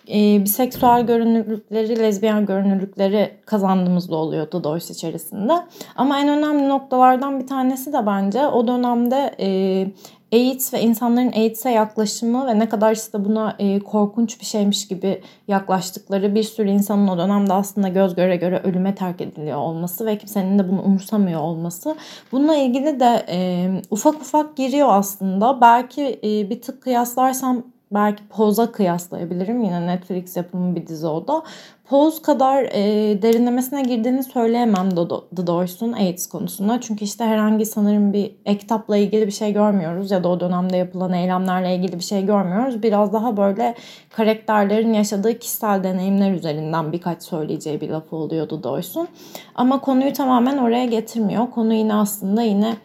e, 0.08 0.44
biseksüel 0.44 1.06
görünürlükleri, 1.06 1.98
lezbiyen 1.98 2.46
görünürlükleri 2.46 3.30
kazandığımız 3.46 4.10
da 4.10 4.16
oluyordu 4.16 4.64
Doys 4.64 4.90
içerisinde. 4.90 5.52
Ama 5.96 6.20
en 6.20 6.28
önemli 6.28 6.68
noktalardan 6.68 7.40
bir 7.40 7.46
tanesi 7.46 7.92
de 7.92 8.06
bence 8.06 8.46
o 8.46 8.66
dönemde 8.66 9.34
e, 9.40 9.48
AIDS 10.34 10.74
ve 10.74 10.82
insanların 10.82 11.32
AIDS'e 11.32 11.70
yaklaşımı 11.70 12.46
ve 12.46 12.58
ne 12.58 12.68
kadar 12.68 12.92
işte 12.92 13.24
buna 13.24 13.56
e, 13.58 13.78
korkunç 13.78 14.40
bir 14.40 14.46
şeymiş 14.46 14.88
gibi 14.88 15.22
yaklaştıkları 15.48 16.34
bir 16.34 16.42
sürü 16.42 16.68
insanın 16.68 17.08
o 17.08 17.18
dönemde 17.18 17.52
aslında 17.52 17.88
göz 17.88 18.14
göre 18.14 18.36
göre 18.36 18.60
ölüme 18.64 18.94
terk 18.94 19.20
ediliyor 19.20 19.58
olması 19.58 20.06
ve 20.06 20.18
kimsenin 20.18 20.58
de 20.58 20.68
bunu 20.68 20.82
umursamıyor 20.82 21.40
olması. 21.40 21.96
Bununla 22.32 22.56
ilgili 22.56 23.00
de 23.00 23.26
e, 23.28 23.68
ufak 23.90 24.14
ufak 24.14 24.56
giriyor 24.56 24.88
aslında. 24.90 25.60
Belki 25.60 26.20
e, 26.24 26.50
bir 26.50 26.62
tık 26.62 26.82
kıyaslarsam 26.82 27.73
belki 27.90 28.28
Pose'a 28.28 28.72
kıyaslayabilirim. 28.72 29.62
Yine 29.62 29.86
Netflix 29.86 30.36
yapımı 30.36 30.76
bir 30.76 30.86
dizi 30.86 31.06
o 31.06 31.28
da. 31.28 31.42
Pose 31.88 32.22
kadar 32.22 32.62
e, 32.62 33.22
derinlemesine 33.22 33.82
girdiğini 33.82 34.24
söyleyemem 34.24 34.90
The 35.36 35.46
Doors'un 35.46 35.92
AIDS 35.92 36.26
konusunda. 36.26 36.80
Çünkü 36.80 37.04
işte 37.04 37.24
herhangi 37.24 37.66
sanırım 37.66 38.12
bir 38.12 38.36
ektapla 38.44 38.96
ilgili 38.96 39.26
bir 39.26 39.32
şey 39.32 39.52
görmüyoruz 39.52 40.10
ya 40.10 40.24
da 40.24 40.28
o 40.28 40.40
dönemde 40.40 40.76
yapılan 40.76 41.12
eylemlerle 41.12 41.76
ilgili 41.76 41.92
bir 41.92 42.04
şey 42.04 42.26
görmüyoruz. 42.26 42.82
Biraz 42.82 43.12
daha 43.12 43.36
böyle 43.36 43.74
karakterlerin 44.16 44.92
yaşadığı 44.92 45.38
kişisel 45.38 45.84
deneyimler 45.84 46.32
üzerinden 46.32 46.92
birkaç 46.92 47.22
söyleyeceği 47.22 47.80
bir 47.80 47.90
lafı 47.90 48.16
oluyor 48.16 48.48
The 48.48 48.62
Doors'un. 48.62 49.08
Ama 49.54 49.80
konuyu 49.80 50.12
tamamen 50.12 50.58
oraya 50.58 50.84
getirmiyor. 50.84 51.50
Konu 51.50 51.74
yine 51.74 51.94
aslında 51.94 52.42
yine 52.42 52.76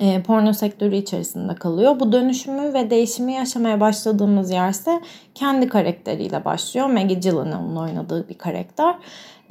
e, 0.00 0.22
porno 0.22 0.52
sektörü 0.52 0.96
içerisinde 0.96 1.54
kalıyor. 1.54 2.00
Bu 2.00 2.12
dönüşümü 2.12 2.74
ve 2.74 2.90
değişimi 2.90 3.32
yaşamaya 3.32 3.80
başladığımız 3.80 4.50
yerse 4.50 5.00
kendi 5.34 5.68
karakteriyle 5.68 6.44
başlıyor. 6.44 6.86
Maggie 6.86 7.16
Gyllenhaal'ın 7.16 7.76
oynadığı 7.76 8.28
bir 8.28 8.38
karakter. 8.38 8.94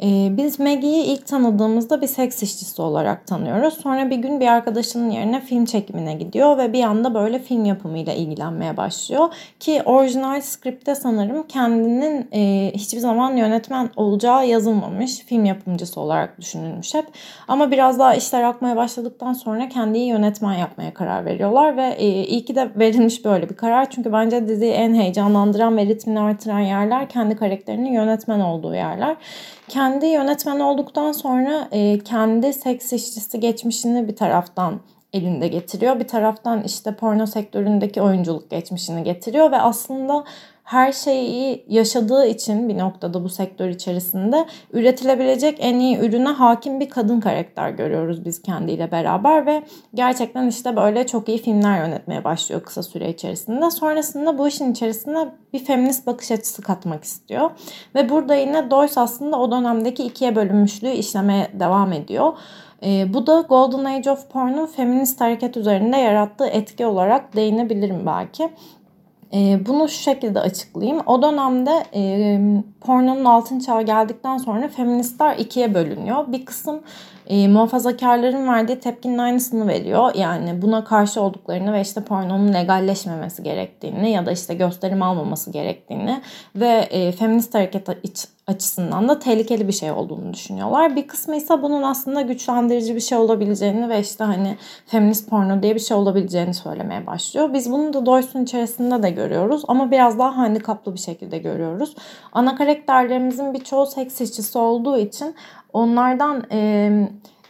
Ee, 0.03 0.27
biz 0.37 0.59
Maggie'yi 0.59 1.03
ilk 1.03 1.27
tanıdığımızda 1.27 2.01
bir 2.01 2.07
seks 2.07 2.43
işçisi 2.43 2.81
olarak 2.81 3.27
tanıyoruz. 3.27 3.73
Sonra 3.73 4.09
bir 4.09 4.15
gün 4.15 4.39
bir 4.39 4.47
arkadaşının 4.47 5.09
yerine 5.09 5.41
film 5.41 5.65
çekimine 5.65 6.13
gidiyor 6.13 6.57
ve 6.57 6.73
bir 6.73 6.83
anda 6.83 7.13
böyle 7.13 7.39
film 7.39 7.65
yapımıyla 7.65 8.13
ilgilenmeye 8.13 8.77
başlıyor. 8.77 9.29
Ki 9.59 9.81
orijinal 9.85 10.41
skripte 10.41 10.95
sanırım 10.95 11.47
kendinin 11.47 12.27
e, 12.33 12.71
hiçbir 12.75 12.99
zaman 12.99 13.35
yönetmen 13.35 13.89
olacağı 13.95 14.47
yazılmamış. 14.47 15.19
Film 15.19 15.45
yapımcısı 15.45 15.99
olarak 15.99 16.41
düşünülmüş 16.41 16.93
hep. 16.93 17.05
Ama 17.47 17.71
biraz 17.71 17.99
daha 17.99 18.15
işler 18.15 18.43
akmaya 18.43 18.75
başladıktan 18.75 19.33
sonra 19.33 19.69
kendiyi 19.69 20.07
yönetmen 20.07 20.53
yapmaya 20.53 20.93
karar 20.93 21.25
veriyorlar 21.25 21.77
ve 21.77 21.95
e, 21.97 22.23
iyi 22.23 22.45
ki 22.45 22.55
de 22.55 22.69
verilmiş 22.75 23.25
böyle 23.25 23.49
bir 23.49 23.55
karar. 23.55 23.89
Çünkü 23.89 24.13
bence 24.13 24.47
diziyi 24.47 24.71
en 24.71 24.93
heyecanlandıran 24.93 25.77
ve 25.77 25.85
ritmini 25.85 26.19
artıran 26.19 26.59
yerler 26.59 27.09
kendi 27.09 27.35
karakterinin 27.35 27.91
yönetmen 27.91 28.39
olduğu 28.39 28.75
yerler 28.75 29.17
kendi 29.69 30.05
yönetmen 30.05 30.59
olduktan 30.59 31.11
sonra 31.11 31.67
e, 31.71 31.99
kendi 31.99 32.53
seks 32.53 32.93
işçisi 32.93 33.39
geçmişini 33.39 34.07
bir 34.07 34.15
taraftan 34.15 34.79
elinde 35.13 35.47
getiriyor. 35.47 35.99
Bir 35.99 36.07
taraftan 36.07 36.63
işte 36.63 36.95
porno 36.95 37.25
sektöründeki 37.25 38.01
oyunculuk 38.01 38.49
geçmişini 38.49 39.03
getiriyor 39.03 39.51
ve 39.51 39.61
aslında 39.61 40.23
her 40.67 40.91
şeyi 40.91 41.65
yaşadığı 41.67 42.25
için 42.25 42.69
bir 42.69 42.77
noktada 42.77 43.23
bu 43.23 43.29
sektör 43.29 43.69
içerisinde 43.69 44.45
üretilebilecek 44.73 45.57
en 45.59 45.79
iyi 45.79 45.97
ürüne 45.97 46.29
hakim 46.29 46.79
bir 46.79 46.89
kadın 46.89 47.19
karakter 47.19 47.69
görüyoruz 47.69 48.25
biz 48.25 48.41
kendiyle 48.41 48.91
beraber 48.91 49.45
ve 49.45 49.63
gerçekten 49.93 50.47
işte 50.47 50.75
böyle 50.75 51.07
çok 51.07 51.29
iyi 51.29 51.37
filmler 51.37 51.85
yönetmeye 51.85 52.23
başlıyor 52.23 52.63
kısa 52.63 52.83
süre 52.83 53.09
içerisinde. 53.09 53.71
Sonrasında 53.71 54.37
bu 54.37 54.47
işin 54.47 54.71
içerisine 54.71 55.27
bir 55.53 55.65
feminist 55.65 56.07
bakış 56.07 56.31
açısı 56.31 56.61
katmak 56.61 57.03
istiyor. 57.03 57.51
Ve 57.95 58.09
burada 58.09 58.35
yine 58.35 58.71
Doyce 58.71 59.01
aslında 59.01 59.39
o 59.39 59.51
dönemdeki 59.51 60.03
ikiye 60.03 60.35
bölünmüşlüğü 60.35 60.91
işlemeye 60.91 61.47
devam 61.59 61.93
ediyor. 61.93 62.33
E, 62.83 63.13
bu 63.13 63.27
da 63.27 63.41
Golden 63.49 63.85
Age 63.85 64.11
of 64.11 64.29
Porn'un 64.29 64.65
feminist 64.65 65.21
hareket 65.21 65.57
üzerinde 65.57 65.97
yarattığı 65.97 66.47
etki 66.47 66.85
olarak 66.85 67.35
değinebilirim 67.35 68.05
belki. 68.05 68.49
E, 69.33 69.65
bunu 69.65 69.89
şu 69.89 69.97
şekilde 69.97 70.39
açıklayayım. 70.39 71.01
O 71.05 71.21
dönemde 71.21 71.71
e, 71.93 72.39
pornonun 72.81 73.25
altın 73.25 73.59
çağı 73.59 73.81
geldikten 73.81 74.37
sonra 74.37 74.67
feministler 74.67 75.37
ikiye 75.37 75.73
bölünüyor. 75.73 76.31
Bir 76.31 76.45
kısım 76.45 76.81
e, 77.27 77.47
muhafazakarların 77.47 78.47
verdiği 78.47 78.79
tepkinin 78.79 79.17
aynısını 79.17 79.67
veriyor. 79.67 80.15
Yani 80.15 80.61
buna 80.61 80.83
karşı 80.83 81.21
olduklarını 81.21 81.73
ve 81.73 81.81
işte 81.81 82.03
pornonun 82.03 82.53
legalleşmemesi 82.53 83.43
gerektiğini 83.43 84.11
ya 84.11 84.25
da 84.25 84.31
işte 84.31 84.53
gösterim 84.53 85.01
almaması 85.01 85.51
gerektiğini 85.51 86.21
ve 86.55 86.87
e, 86.89 87.11
feminist 87.11 87.55
hareket 87.55 87.89
açısından 88.47 89.09
da 89.09 89.19
tehlikeli 89.19 89.67
bir 89.67 89.73
şey 89.73 89.91
olduğunu 89.91 90.33
düşünüyorlar. 90.33 90.95
Bir 90.95 91.07
kısmı 91.07 91.35
ise 91.35 91.61
bunun 91.61 91.83
aslında 91.83 92.21
güçlendirici 92.21 92.95
bir 92.95 92.99
şey 92.99 93.17
olabileceğini 93.17 93.89
ve 93.89 93.99
işte 93.99 94.23
hani 94.23 94.57
feminist 94.85 95.29
porno 95.29 95.63
diye 95.63 95.75
bir 95.75 95.79
şey 95.79 95.97
olabileceğini 95.97 96.53
söylemeye 96.53 97.07
başlıyor. 97.07 97.53
Biz 97.53 97.71
bunu 97.71 97.93
da 97.93 98.05
Doyce'un 98.05 98.43
içerisinde 98.43 99.03
de 99.03 99.09
görüyoruz 99.09 99.63
ama 99.67 99.91
biraz 99.91 100.19
daha 100.19 100.37
handikaplı 100.37 100.93
bir 100.93 100.99
şekilde 100.99 101.37
görüyoruz. 101.37 101.95
Ana 102.31 102.55
karakterlerimizin 102.55 103.53
birçoğu 103.53 103.85
seks 103.85 104.21
işçisi 104.21 104.57
olduğu 104.57 104.97
için 104.97 105.35
onlardan 105.73 106.43
e, 106.51 106.89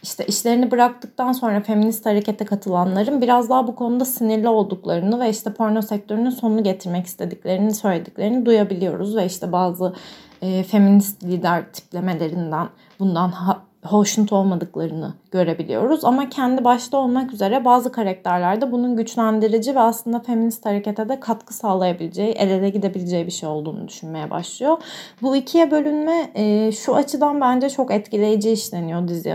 işte 0.02 0.26
işlerini 0.26 0.70
bıraktıktan 0.70 1.32
sonra 1.32 1.60
feminist 1.60 2.06
harekete 2.06 2.44
katılanların 2.44 3.20
biraz 3.20 3.50
daha 3.50 3.66
bu 3.66 3.74
konuda 3.74 4.04
sinirli 4.04 4.48
olduklarını 4.48 5.20
ve 5.20 5.30
işte 5.30 5.52
porno 5.52 5.82
sektörünün 5.82 6.30
sonunu 6.30 6.62
getirmek 6.62 7.06
istediklerini 7.06 7.74
söylediklerini 7.74 8.46
duyabiliyoruz 8.46 9.16
ve 9.16 9.26
işte 9.26 9.52
bazı 9.52 9.94
e, 10.42 10.62
feminist 10.62 11.24
lider 11.24 11.72
tiplemelerinden 11.72 12.68
bundan 12.98 13.28
ha, 13.28 13.62
hoşnut 13.84 14.32
olmadıklarını 14.32 15.14
görebiliyoruz. 15.30 16.04
Ama 16.04 16.28
kendi 16.28 16.64
başta 16.64 16.96
olmak 16.96 17.32
üzere 17.32 17.64
bazı 17.64 17.92
karakterlerde 17.92 18.72
bunun 18.72 18.96
güçlendirici 18.96 19.74
ve 19.74 19.80
aslında 19.80 20.20
feminist 20.20 20.66
harekete 20.66 21.08
de 21.08 21.20
katkı 21.20 21.54
sağlayabileceği, 21.54 22.32
el 22.32 22.50
ele 22.50 22.70
gidebileceği 22.70 23.26
bir 23.26 23.32
şey 23.32 23.48
olduğunu 23.48 23.88
düşünmeye 23.88 24.30
başlıyor. 24.30 24.78
Bu 25.22 25.36
ikiye 25.36 25.70
bölünme 25.70 26.30
e, 26.34 26.72
şu 26.72 26.94
açıdan 26.96 27.40
bence 27.40 27.70
çok 27.70 27.90
etkileyici 27.90 28.50
işleniyor 28.50 29.08
dizi 29.08 29.28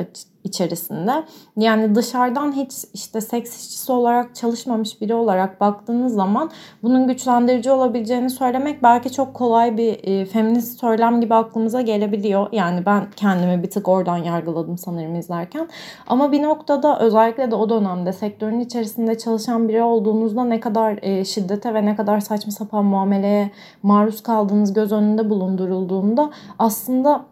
içerisinde. 0.44 1.24
Yani 1.58 1.96
dışarıdan 1.96 2.52
hiç 2.52 2.74
işte 2.94 3.22
seks 3.22 3.64
işçisi 3.64 3.92
olarak 3.92 4.36
çalışmamış 4.36 5.02
biri 5.02 5.14
olarak 5.14 5.62
baktığınız 5.62 6.14
zaman 6.14 6.52
bunun 6.84 7.08
güçlendirici 7.08 7.72
olabileceğini 7.72 8.30
söylemek 8.30 8.84
belki 8.84 9.12
çok 9.12 9.34
kolay 9.34 9.78
bir 9.78 10.00
e, 10.04 10.26
feminist 10.26 10.80
söylem 10.80 11.22
gibi 11.22 11.36
aklımıza 11.36 11.82
gelebiliyor. 11.82 12.48
Yani 12.52 12.86
ben 12.86 13.08
kendimi 13.16 13.64
bir 13.64 13.70
tık 13.70 13.88
oradan 13.88 14.18
yargıladım 14.18 14.78
sanırım 14.78 15.16
izlerken. 15.16 15.68
Ama 16.08 16.32
bir 16.32 16.44
noktada 16.44 17.00
özellikle 17.00 17.52
de 17.52 17.56
o 17.56 17.70
dönemde 17.70 18.14
sektörün 18.14 18.60
içerisinde 18.60 19.18
çalışan 19.18 19.70
biri 19.70 19.84
olduğunuzda 19.84 20.44
ne 20.44 20.60
kadar 20.60 21.00
e, 21.02 21.26
şiddete 21.26 21.74
ve 21.74 21.86
ne 21.86 21.96
kadar 21.96 22.20
saçma 22.20 22.52
sapan 22.52 22.86
muameleye 22.86 23.52
maruz 23.84 24.24
kaldığınız 24.24 24.74
göz 24.74 24.92
önünde 24.92 25.30
bulundurulduğunda 25.30 26.30
aslında 26.60 27.26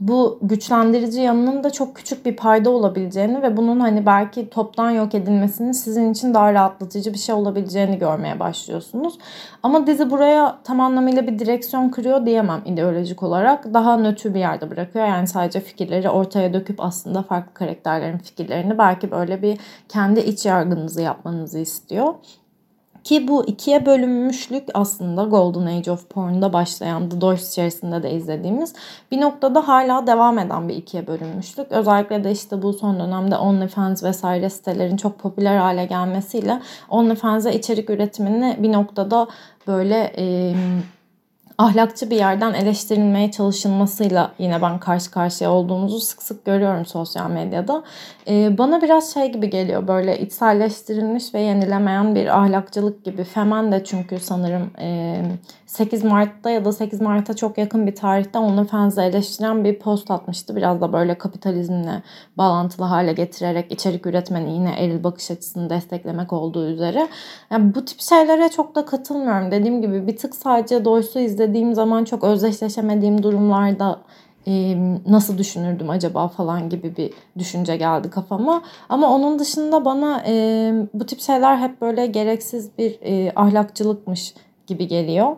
bu 0.00 0.38
güçlendirici 0.42 1.20
yanının 1.20 1.64
da 1.64 1.70
çok 1.70 1.96
küçük 1.96 2.26
bir 2.26 2.36
payda 2.36 2.70
olabileceğini 2.70 3.42
ve 3.42 3.56
bunun 3.56 3.80
hani 3.80 4.06
belki 4.06 4.50
toptan 4.50 4.90
yok 4.90 5.14
edilmesinin 5.14 5.72
sizin 5.72 6.12
için 6.12 6.34
daha 6.34 6.52
rahatlatıcı 6.52 7.12
bir 7.12 7.18
şey 7.18 7.34
olabileceğini 7.34 7.98
görmeye 7.98 8.40
başlıyorsunuz. 8.40 9.18
Ama 9.62 9.86
dizi 9.86 10.10
buraya 10.10 10.58
tam 10.64 10.80
anlamıyla 10.80 11.26
bir 11.26 11.38
direksiyon 11.38 11.88
kırıyor 11.88 12.26
diyemem 12.26 12.62
ideolojik 12.64 13.22
olarak. 13.22 13.74
Daha 13.74 13.96
nötr 13.96 14.34
bir 14.34 14.40
yerde 14.40 14.70
bırakıyor. 14.70 15.06
Yani 15.06 15.26
sadece 15.26 15.60
fikirleri 15.60 16.10
ortaya 16.10 16.54
döküp 16.54 16.80
aslında 16.80 17.22
farklı 17.22 17.54
karakterlerin 17.54 18.18
fikirlerini 18.18 18.78
belki 18.78 19.10
böyle 19.10 19.42
bir 19.42 19.58
kendi 19.88 20.20
iç 20.20 20.46
yargınızı 20.46 21.02
yapmanızı 21.02 21.58
istiyor. 21.58 22.14
Ki 23.08 23.28
bu 23.28 23.46
ikiye 23.46 23.86
bölünmüşlük 23.86 24.68
aslında 24.74 25.24
Golden 25.24 25.66
Age 25.66 25.90
of 25.90 26.08
Porn'da 26.10 26.52
başlayan 26.52 27.08
The 27.08 27.20
Doors 27.20 27.52
içerisinde 27.52 28.02
de 28.02 28.10
izlediğimiz 28.10 28.74
bir 29.10 29.20
noktada 29.20 29.68
hala 29.68 30.06
devam 30.06 30.38
eden 30.38 30.68
bir 30.68 30.74
ikiye 30.74 31.06
bölünmüşlük. 31.06 31.72
Özellikle 31.72 32.24
de 32.24 32.32
işte 32.32 32.62
bu 32.62 32.72
son 32.72 33.00
dönemde 33.00 33.36
OnlyFans 33.36 34.04
vesaire 34.04 34.50
sitelerin 34.50 34.96
çok 34.96 35.18
popüler 35.18 35.56
hale 35.56 35.86
gelmesiyle 35.86 36.60
OnlyFans'e 36.88 37.54
içerik 37.54 37.90
üretimini 37.90 38.56
bir 38.58 38.72
noktada 38.72 39.26
böyle... 39.66 40.12
E, 40.18 40.54
ahlakçı 41.58 42.10
bir 42.10 42.16
yerden 42.16 42.52
eleştirilmeye 42.54 43.30
çalışılmasıyla 43.30 44.32
yine 44.38 44.62
ben 44.62 44.80
karşı 44.80 45.10
karşıya 45.10 45.52
olduğumuzu 45.52 46.00
sık 46.00 46.22
sık 46.22 46.44
görüyorum 46.44 46.86
sosyal 46.86 47.30
medyada. 47.30 47.84
Ee, 48.28 48.58
bana 48.58 48.82
biraz 48.82 49.14
şey 49.14 49.32
gibi 49.32 49.50
geliyor 49.50 49.88
böyle 49.88 50.18
içselleştirilmiş 50.18 51.34
ve 51.34 51.40
yenilemeyen 51.40 52.14
bir 52.14 52.38
ahlakçılık 52.38 53.04
gibi. 53.04 53.24
Femen 53.24 53.72
de 53.72 53.84
çünkü 53.84 54.18
sanırım 54.18 54.70
e, 54.80 55.22
8 55.66 56.04
Mart'ta 56.04 56.50
ya 56.50 56.64
da 56.64 56.72
8 56.72 57.00
Mart'a 57.00 57.36
çok 57.36 57.58
yakın 57.58 57.86
bir 57.86 57.94
tarihte 57.94 58.38
OnlyFans'ı 58.38 59.02
eleştiren 59.02 59.64
bir 59.64 59.78
post 59.78 60.10
atmıştı. 60.10 60.56
Biraz 60.56 60.80
da 60.80 60.92
böyle 60.92 61.18
kapitalizmle 61.18 62.02
bağlantılı 62.36 62.86
hale 62.86 63.12
getirerek 63.12 63.72
içerik 63.72 64.06
üretmenin 64.06 64.50
yine 64.50 64.84
eril 64.84 65.04
bakış 65.04 65.30
açısını 65.30 65.70
desteklemek 65.70 66.32
olduğu 66.32 66.66
üzere. 66.66 67.08
Yani 67.50 67.74
bu 67.74 67.84
tip 67.84 68.00
şeylere 68.00 68.48
çok 68.48 68.74
da 68.74 68.84
katılmıyorum. 68.84 69.50
Dediğim 69.50 69.82
gibi 69.82 70.06
bir 70.06 70.16
tık 70.16 70.34
sadece 70.34 70.84
Doyce'u 70.84 71.22
izlediğim 71.22 71.47
zaman 71.74 72.04
çok 72.04 72.24
özdeşleşemediğim 72.24 73.22
durumlarda 73.22 74.00
nasıl 75.06 75.38
düşünürdüm 75.38 75.90
acaba 75.90 76.28
falan 76.28 76.68
gibi 76.68 76.96
bir 76.96 77.12
düşünce 77.38 77.76
geldi 77.76 78.10
kafama. 78.10 78.62
Ama 78.88 79.14
onun 79.14 79.38
dışında 79.38 79.84
bana 79.84 80.22
bu 80.94 81.06
tip 81.06 81.20
şeyler 81.20 81.56
hep 81.56 81.80
böyle 81.80 82.06
gereksiz 82.06 82.70
bir 82.78 82.98
ahlakçılıkmış 83.36 84.34
gibi 84.66 84.88
geliyor. 84.88 85.36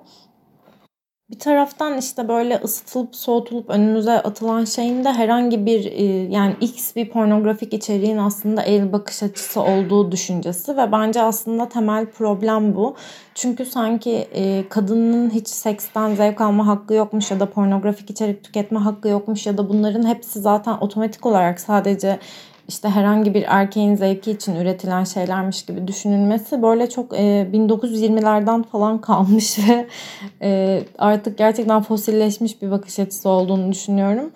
Bir 1.31 1.39
taraftan 1.39 1.99
işte 1.99 2.29
böyle 2.29 2.61
ısıtılıp 2.65 3.17
soğutulup 3.17 3.71
önümüze 3.71 4.13
atılan 4.13 4.65
şeyin 4.65 5.05
de 5.05 5.13
herhangi 5.13 5.67
bir 5.67 5.85
e, 5.85 6.05
yani 6.33 6.55
x 6.61 6.97
bir 6.97 7.11
pornografik 7.11 7.73
içeriğin 7.73 8.17
aslında 8.17 8.63
el 8.63 8.93
bakış 8.93 9.23
açısı 9.23 9.61
olduğu 9.61 10.13
düşüncesi 10.13 10.77
ve 10.77 10.93
bence 10.93 11.23
aslında 11.23 11.69
temel 11.69 12.07
problem 12.07 12.75
bu. 12.75 12.97
Çünkü 13.35 13.65
sanki 13.65 14.11
e, 14.11 14.69
kadının 14.69 15.31
hiç 15.31 15.49
seksten 15.49 16.15
zevk 16.15 16.41
alma 16.41 16.67
hakkı 16.67 16.95
yokmuş 16.95 17.31
ya 17.31 17.41
da 17.41 17.51
pornografik 17.51 18.11
içerik 18.11 18.45
tüketme 18.45 18.79
hakkı 18.79 19.09
yokmuş 19.09 19.47
ya 19.47 19.59
da 19.59 19.69
bunların 19.69 20.07
hepsi 20.07 20.41
zaten 20.41 20.77
otomatik 20.81 21.27
olarak 21.27 21.61
sadece 21.61 22.19
işte 22.71 22.89
herhangi 22.89 23.35
bir 23.35 23.45
erkeğin 23.49 23.95
zevki 23.95 24.31
için 24.31 24.57
üretilen 24.57 25.05
şeylermiş 25.05 25.67
gibi 25.67 25.89
düşünülmesi 25.89 26.63
böyle 26.63 26.91
çok 26.91 27.15
e, 27.15 27.47
1920'lerden 27.53 28.63
falan 28.63 29.01
kalmış 29.01 29.59
ve 29.69 29.87
e, 30.43 30.83
artık 30.99 31.39
gerçekten 31.39 31.83
fosilleşmiş 31.83 32.63
bir 32.63 32.71
bakış 32.71 32.99
açısı 32.99 33.29
olduğunu 33.29 33.73
düşünüyorum. 33.73 34.31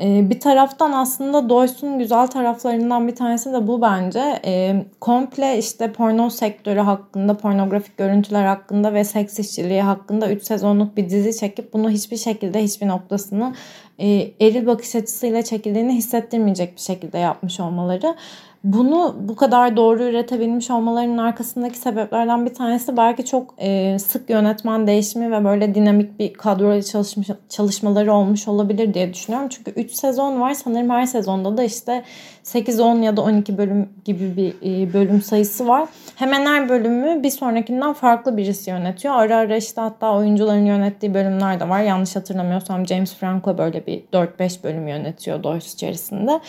E, 0.00 0.30
bir 0.30 0.40
taraftan 0.40 0.92
aslında 0.92 1.48
Doyce'un 1.48 1.98
güzel 1.98 2.26
taraflarından 2.26 3.08
bir 3.08 3.14
tanesi 3.14 3.52
de 3.52 3.66
bu 3.66 3.82
bence. 3.82 4.40
E, 4.44 4.84
komple 5.00 5.58
işte 5.58 5.92
porno 5.92 6.30
sektörü 6.30 6.80
hakkında, 6.80 7.36
pornografik 7.36 7.96
görüntüler 7.96 8.44
hakkında 8.44 8.94
ve 8.94 9.04
seks 9.04 9.38
işçiliği 9.38 9.82
hakkında 9.82 10.30
3 10.32 10.42
sezonluk 10.42 10.96
bir 10.96 11.10
dizi 11.10 11.38
çekip 11.38 11.72
bunu 11.72 11.90
hiçbir 11.90 12.16
şekilde 12.16 12.62
hiçbir 12.62 12.88
noktasını 12.88 13.54
e, 13.98 14.06
eril 14.40 14.66
bakış 14.66 14.94
açısıyla 14.94 15.42
çekildiğini 15.42 15.92
hissettirmeyecek 15.92 16.76
bir 16.76 16.80
şekilde 16.80 17.18
yapmış 17.18 17.60
olmaları. 17.60 18.14
Bunu 18.64 19.16
bu 19.20 19.36
kadar 19.36 19.76
doğru 19.76 20.02
üretebilmiş 20.02 20.70
olmalarının 20.70 21.18
arkasındaki 21.18 21.78
sebeplerden 21.78 22.46
bir 22.46 22.54
tanesi 22.54 22.96
belki 22.96 23.24
çok 23.24 23.54
e, 23.58 23.98
sık 23.98 24.30
yönetmen 24.30 24.86
değişimi 24.86 25.32
ve 25.32 25.44
böyle 25.44 25.74
dinamik 25.74 26.18
bir 26.18 26.32
kadroyla 26.32 26.82
çalışmış, 26.82 27.28
çalışmaları 27.48 28.12
olmuş 28.12 28.48
olabilir 28.48 28.94
diye 28.94 29.14
düşünüyorum. 29.14 29.48
Çünkü 29.48 29.70
3 29.70 29.92
sezon 29.92 30.40
var 30.40 30.54
sanırım 30.54 30.90
her 30.90 31.06
sezonda 31.06 31.56
da 31.56 31.62
işte 31.62 32.04
8, 32.50 32.80
10 32.80 33.02
ya 33.02 33.16
da 33.16 33.22
12 33.22 33.58
bölüm 33.58 33.88
gibi 34.04 34.36
bir 34.36 34.54
e, 34.62 34.92
bölüm 34.92 35.22
sayısı 35.22 35.68
var. 35.68 35.88
Hemen 36.16 36.46
her 36.46 36.68
bölümü 36.68 37.22
bir 37.22 37.30
sonrakinden 37.30 37.92
farklı 37.92 38.36
birisi 38.36 38.70
yönetiyor. 38.70 39.14
Ara 39.14 39.36
ara 39.36 39.56
işte 39.56 39.80
hatta 39.80 40.14
oyuncuların 40.16 40.64
yönettiği 40.64 41.14
bölümler 41.14 41.60
de 41.60 41.68
var. 41.68 41.82
Yanlış 41.82 42.16
hatırlamıyorsam 42.16 42.86
James 42.86 43.14
Franco 43.14 43.58
böyle 43.58 43.86
bir 43.86 44.02
4-5 44.12 44.64
bölüm 44.64 44.88
yönetiyor 44.88 45.42
Doyce 45.42 45.66
içerisinde. 45.74 46.40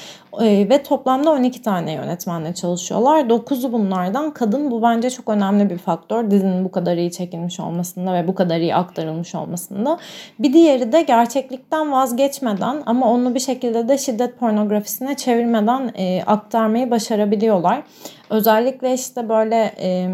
E, 0.42 0.70
ve 0.70 0.84
toplamda 0.84 1.32
12 1.32 1.62
tane 1.62 1.94
yönetmenle 1.94 2.54
çalışıyorlar. 2.54 3.20
9'u 3.20 3.72
bunlardan 3.72 4.32
kadın. 4.32 4.72
Bu 4.72 4.82
bence 4.82 5.10
çok 5.10 5.30
önemli 5.30 5.70
bir 5.70 5.78
faktör. 5.78 6.32
Dizinin 6.32 6.66
bu 6.66 6.72
kadar 6.72 6.98
iyi 6.98 7.12
çekilmiş 7.12 7.60
olmasında 7.60 8.14
ve 8.14 8.28
bu 8.28 8.36
kadar 8.36 8.58
iyi 8.58 8.76
aktarılmış 8.76 9.36
olmasında. 9.36 9.98
Bir 10.40 10.54
diğeri 10.54 10.92
de 10.92 11.02
gerçeklikten 11.02 11.92
vazgeçmeden 11.92 12.84
ama 12.86 13.12
onu 13.12 13.36
bir 13.36 13.40
şekilde 13.40 13.88
de 13.88 13.98
şiddet 13.98 14.40
pornografisine 14.40 15.16
çevirmeden 15.16 15.91
e, 15.98 16.24
aktarmayı 16.24 16.92
başarabiliyorlar. 16.92 17.84
Özellikle 18.30 18.94
işte 18.94 19.30
böyle 19.30 19.74
e, 19.80 20.10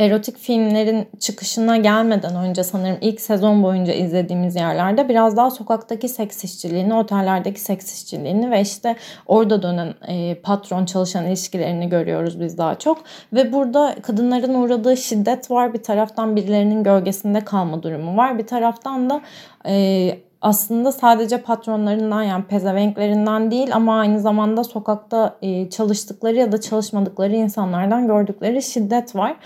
erotik 0.00 0.38
filmlerin 0.38 1.08
çıkışına 1.18 1.76
gelmeden 1.76 2.36
önce 2.36 2.64
sanırım 2.64 2.98
ilk 3.00 3.20
sezon 3.20 3.62
boyunca 3.62 3.92
izlediğimiz 3.92 4.56
yerlerde 4.56 5.08
biraz 5.08 5.36
daha 5.36 5.50
sokaktaki 5.50 6.08
seks 6.08 6.44
işçiliğini, 6.44 6.94
otellerdeki 6.94 7.60
seks 7.60 7.94
işçiliğini 7.94 8.50
ve 8.50 8.60
işte 8.60 8.96
orada 9.26 9.62
dönen 9.62 9.94
e, 10.08 10.34
patron 10.34 10.84
çalışan 10.84 11.26
ilişkilerini 11.26 11.88
görüyoruz 11.88 12.40
biz 12.40 12.58
daha 12.58 12.78
çok. 12.78 12.98
Ve 13.32 13.52
burada 13.52 13.94
kadınların 14.02 14.54
uğradığı 14.54 14.96
şiddet 14.96 15.50
var. 15.50 15.74
Bir 15.74 15.82
taraftan 15.82 16.36
birilerinin 16.36 16.84
gölgesinde 16.84 17.40
kalma 17.40 17.82
durumu 17.82 18.16
var. 18.16 18.38
Bir 18.38 18.46
taraftan 18.46 19.10
da 19.10 19.20
e, 19.66 20.29
aslında 20.40 20.92
sadece 20.92 21.42
patronlarından 21.42 22.22
yani 22.22 22.44
pezevenklerinden 22.44 23.50
değil 23.50 23.74
ama 23.74 24.00
aynı 24.00 24.20
zamanda 24.20 24.64
sokakta 24.64 25.38
çalıştıkları 25.70 26.36
ya 26.36 26.52
da 26.52 26.60
çalışmadıkları 26.60 27.36
insanlardan 27.36 28.06
gördükleri 28.06 28.62
şiddet 28.62 29.16
var. 29.16 29.36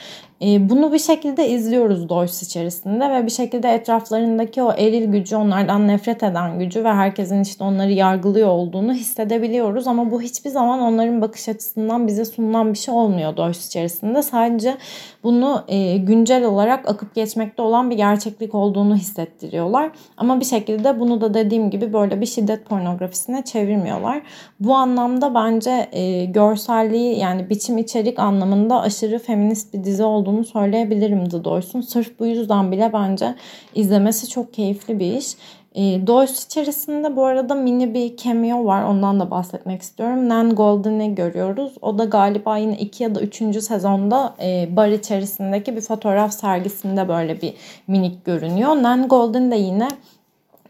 E, 0.42 0.68
bunu 0.70 0.92
bir 0.92 0.98
şekilde 0.98 1.48
izliyoruz 1.48 2.08
Deutsch 2.08 2.42
içerisinde 2.42 3.10
ve 3.10 3.26
bir 3.26 3.30
şekilde 3.30 3.68
etraflarındaki 3.68 4.62
o 4.62 4.72
eril 4.72 5.04
gücü, 5.04 5.36
onlardan 5.36 5.88
nefret 5.88 6.22
eden 6.22 6.58
gücü 6.58 6.84
ve 6.84 6.92
herkesin 6.92 7.42
işte 7.42 7.64
onları 7.64 7.92
yargılıyor 7.92 8.48
olduğunu 8.48 8.92
hissedebiliyoruz. 8.92 9.86
Ama 9.86 10.10
bu 10.10 10.22
hiçbir 10.22 10.50
zaman 10.50 10.80
onların 10.80 11.20
bakış 11.20 11.48
açısından 11.48 12.06
bize 12.06 12.24
sunulan 12.24 12.72
bir 12.72 12.78
şey 12.78 12.94
olmuyor 12.94 13.36
Deutsch 13.36 13.66
içerisinde. 13.66 14.22
Sadece 14.22 14.76
bunu 15.22 15.64
e, 15.68 15.96
güncel 15.96 16.44
olarak 16.44 16.88
akıp 16.88 17.14
geçmekte 17.14 17.62
olan 17.62 17.90
bir 17.90 17.96
gerçeklik 17.96 18.54
olduğunu 18.54 18.96
hissettiriyorlar. 18.96 19.90
Ama 20.16 20.40
bir 20.40 20.44
şekilde 20.44 21.00
bunu 21.00 21.20
da 21.20 21.34
dediğim 21.34 21.70
gibi 21.70 21.92
böyle 21.92 22.20
bir 22.20 22.26
şiddet 22.26 22.66
pornografisine 22.66 23.44
çevirmiyorlar. 23.44 24.22
Bu 24.60 24.74
anlamda 24.74 25.34
bence 25.34 25.88
e, 25.92 26.24
görselliği 26.24 27.18
yani 27.18 27.50
biçim 27.50 27.78
içerik 27.78 28.18
anlamında 28.18 28.80
aşırı 28.80 29.18
feminist 29.18 29.74
bir 29.74 29.84
dizi 29.84 30.04
olduğunu 30.04 30.23
olduğunu 30.24 30.44
söyleyebilirim 30.44 31.28
The 31.28 31.44
Doys'un. 31.44 31.80
Sırf 31.80 32.18
bu 32.20 32.26
yüzden 32.26 32.72
bile 32.72 32.90
bence 32.92 33.34
izlemesi 33.74 34.28
çok 34.28 34.54
keyifli 34.54 34.98
bir 34.98 35.12
iş. 35.12 35.36
E, 35.74 36.06
Doys 36.06 36.44
içerisinde 36.44 37.16
bu 37.16 37.24
arada 37.24 37.54
mini 37.54 37.94
bir 37.94 38.16
cameo 38.16 38.64
var. 38.64 38.82
Ondan 38.82 39.20
da 39.20 39.30
bahsetmek 39.30 39.82
istiyorum. 39.82 40.28
Nan 40.28 40.54
Golden'i 40.54 41.14
görüyoruz. 41.14 41.72
O 41.82 41.98
da 41.98 42.04
galiba 42.04 42.58
yine 42.58 42.76
2 42.76 43.02
ya 43.02 43.14
da 43.14 43.20
3. 43.20 43.62
sezonda 43.62 44.34
e, 44.42 44.76
bar 44.76 44.88
içerisindeki 44.88 45.76
bir 45.76 45.80
fotoğraf 45.80 46.32
sergisinde 46.32 47.08
böyle 47.08 47.42
bir 47.42 47.54
minik 47.86 48.24
görünüyor. 48.24 48.70
Nan 48.70 49.08
Golden 49.08 49.50
de 49.50 49.56
yine 49.56 49.88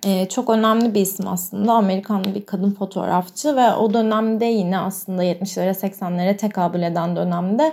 ee, 0.06 0.28
çok 0.28 0.50
önemli 0.50 0.94
bir 0.94 1.00
isim 1.00 1.28
aslında. 1.28 1.72
Amerikanlı 1.72 2.34
bir 2.34 2.46
kadın 2.46 2.70
fotoğrafçı 2.70 3.56
ve 3.56 3.74
o 3.74 3.94
dönemde 3.94 4.44
yine 4.44 4.78
aslında 4.78 5.24
70'lere 5.24 5.70
80'lere 5.70 6.36
tekabül 6.36 6.82
eden 6.82 7.16
dönemde 7.16 7.72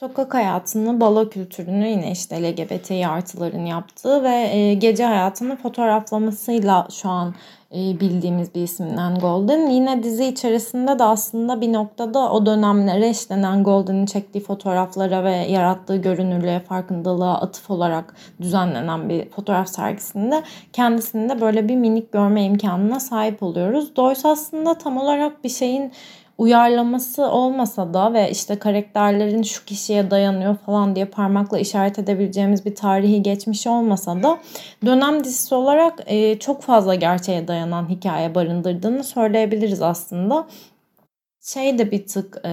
Sokak 0.00 0.34
hayatını, 0.34 1.00
balo 1.00 1.28
kültürünü 1.28 1.86
yine 1.86 2.10
işte 2.10 2.42
LGBTİ 2.42 3.06
artıların 3.06 3.64
yaptığı 3.64 4.22
ve 4.22 4.48
e, 4.52 4.74
gece 4.74 5.04
hayatını 5.04 5.56
fotoğraflamasıyla 5.56 6.88
şu 6.90 7.08
an 7.08 7.34
e, 7.72 8.00
bildiğimiz 8.00 8.54
bir 8.54 8.62
isimden 8.62 9.18
Golden. 9.18 9.70
Yine 9.70 10.02
dizi 10.02 10.24
içerisinde 10.24 10.98
de 10.98 11.04
aslında 11.04 11.60
bir 11.60 11.72
noktada 11.72 12.32
o 12.32 12.46
dönemlere 12.46 13.10
işte 13.10 13.42
Nan 13.42 13.64
Golden'in 13.64 14.06
çektiği 14.06 14.40
fotoğraflara 14.40 15.24
ve 15.24 15.32
yarattığı 15.32 15.96
görünürlüğe, 15.96 16.60
farkındalığa 16.60 17.40
atıf 17.40 17.70
olarak 17.70 18.14
düzenlenen 18.40 19.08
bir 19.08 19.30
fotoğraf 19.30 19.68
sergisinde 19.68 20.42
kendisini 20.72 21.28
de 21.28 21.40
böyle 21.40 21.68
bir 21.68 21.76
minik 21.76 22.12
görme 22.12 22.44
imkanına 22.44 23.00
sahip 23.00 23.42
oluyoruz. 23.42 23.96
Doysa 23.96 24.30
aslında 24.30 24.78
tam 24.78 24.96
olarak 24.96 25.44
bir 25.44 25.48
şeyin 25.48 25.92
uyarlaması 26.38 27.26
olmasa 27.26 27.94
da 27.94 28.14
ve 28.14 28.30
işte 28.30 28.58
karakterlerin 28.58 29.42
şu 29.42 29.64
kişiye 29.64 30.10
dayanıyor 30.10 30.56
falan 30.56 30.96
diye 30.96 31.04
parmakla 31.04 31.58
işaret 31.58 31.98
edebileceğimiz 31.98 32.64
bir 32.64 32.74
tarihi 32.74 33.22
geçmiş 33.22 33.66
olmasa 33.66 34.22
da 34.22 34.38
dönem 34.86 35.24
dizisi 35.24 35.54
olarak 35.54 36.00
e, 36.06 36.38
çok 36.38 36.62
fazla 36.62 36.94
gerçeğe 36.94 37.48
dayanan 37.48 37.88
hikaye 37.88 38.34
barındırdığını 38.34 39.04
söyleyebiliriz 39.04 39.82
aslında. 39.82 40.46
Şey 41.46 41.78
de 41.78 41.90
bir 41.90 42.06
tık 42.06 42.40
e, 42.44 42.50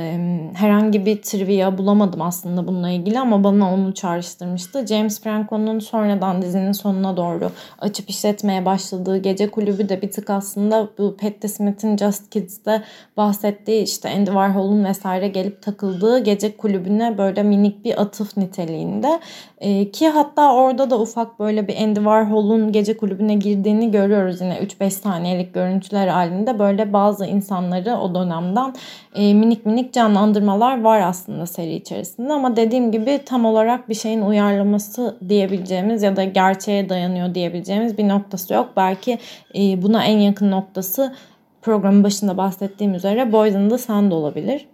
herhangi 0.53 1.05
bir 1.05 1.21
trivia 1.21 1.77
bulamadım 1.77 2.21
aslında 2.21 2.67
bununla 2.67 2.89
ilgili 2.89 3.19
ama 3.19 3.43
bana 3.43 3.73
onu 3.73 3.93
çağrıştırmıştı. 3.93 4.87
James 4.87 5.21
Franco'nun 5.21 5.79
sonradan 5.79 6.41
dizinin 6.41 6.71
sonuna 6.71 7.17
doğru 7.17 7.51
açıp 7.79 8.09
işletmeye 8.09 8.65
başladığı 8.65 9.17
gece 9.17 9.51
kulübü 9.51 9.89
de 9.89 10.01
bir 10.01 10.11
tık 10.11 10.29
aslında 10.29 10.89
bu 10.97 11.17
Patti 11.17 11.49
Smith'in 11.49 11.97
Just 11.97 12.29
Kids'te 12.29 12.81
bahsettiği 13.17 13.83
işte 13.83 14.09
Andy 14.09 14.25
Warhol'un 14.25 14.85
vesaire 14.85 15.27
gelip 15.27 15.61
takıldığı 15.61 16.19
gece 16.19 16.57
kulübüne 16.57 17.17
böyle 17.17 17.43
minik 17.43 17.85
bir 17.85 18.01
atıf 18.01 18.37
niteliğinde. 18.37 19.19
E, 19.57 19.91
ki 19.91 20.09
hatta 20.09 20.53
orada 20.53 20.89
da 20.89 20.99
ufak 21.01 21.39
böyle 21.39 21.67
bir 21.67 21.77
Andy 21.77 21.99
Warhol'un 21.99 22.71
gece 22.71 22.97
kulübüne 22.97 23.35
girdiğini 23.35 23.91
görüyoruz 23.91 24.41
yine 24.41 24.57
3-5 24.57 24.89
saniyelik 24.89 25.53
görüntüler 25.53 26.07
halinde 26.07 26.59
böyle 26.59 26.93
bazı 26.93 27.25
insanları 27.25 27.97
o 27.97 28.15
dönemden 28.15 28.73
e, 29.15 29.33
minik 29.33 29.65
minik 29.65 29.93
canlandırmalar 29.93 30.81
var 30.81 31.01
aslında 31.01 31.45
seri 31.45 31.73
içerisinde 31.73 32.33
ama 32.33 32.55
dediğim 32.55 32.91
gibi 32.91 33.19
tam 33.25 33.45
olarak 33.45 33.89
bir 33.89 33.95
şeyin 33.95 34.21
uyarlaması 34.21 35.17
diyebileceğimiz 35.29 36.03
ya 36.03 36.15
da 36.15 36.23
gerçeğe 36.23 36.89
dayanıyor 36.89 37.35
diyebileceğimiz 37.35 37.97
bir 37.97 38.07
noktası 38.07 38.53
yok. 38.53 38.69
Belki 38.77 39.19
e, 39.55 39.81
buna 39.81 40.05
en 40.05 40.17
yakın 40.17 40.51
noktası 40.51 41.15
programın 41.61 42.03
başında 42.03 42.37
bahsettiğim 42.37 42.93
üzere 42.93 43.31
Boys 43.31 43.53
the 43.69 43.77
Sand 43.77 44.11
olabilir. 44.11 44.65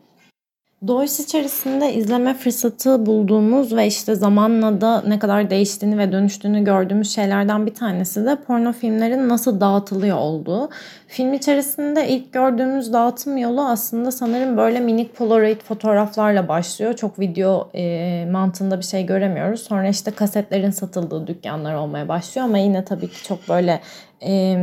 Doğuş 0.87 1.19
içerisinde 1.19 1.93
izleme 1.93 2.33
fırsatı 2.33 3.05
bulduğumuz 3.05 3.75
ve 3.75 3.87
işte 3.87 4.15
zamanla 4.15 4.81
da 4.81 5.01
ne 5.07 5.19
kadar 5.19 5.49
değiştiğini 5.49 5.97
ve 5.97 6.11
dönüştüğünü 6.11 6.63
gördüğümüz 6.63 7.15
şeylerden 7.15 7.65
bir 7.65 7.73
tanesi 7.73 8.25
de 8.25 8.35
porno 8.35 8.73
filmlerin 8.73 9.29
nasıl 9.29 9.59
dağıtılıyor 9.59 10.17
olduğu. 10.17 10.69
Film 11.07 11.33
içerisinde 11.33 12.07
ilk 12.09 12.33
gördüğümüz 12.33 12.93
dağıtım 12.93 13.37
yolu 13.37 13.61
aslında 13.61 14.11
sanırım 14.11 14.57
böyle 14.57 14.79
minik 14.79 15.15
polaroid 15.15 15.61
fotoğraflarla 15.61 16.47
başlıyor. 16.47 16.93
Çok 16.93 17.19
video 17.19 17.69
e, 17.75 18.25
mantığında 18.31 18.77
bir 18.77 18.85
şey 18.85 19.05
göremiyoruz. 19.05 19.61
Sonra 19.61 19.87
işte 19.87 20.11
kasetlerin 20.11 20.71
satıldığı 20.71 21.27
dükkanlar 21.27 21.75
olmaya 21.75 22.07
başlıyor 22.07 22.47
ama 22.47 22.57
yine 22.57 22.85
tabii 22.85 23.07
ki 23.07 23.23
çok 23.23 23.49
böyle... 23.49 23.79
E, 24.25 24.57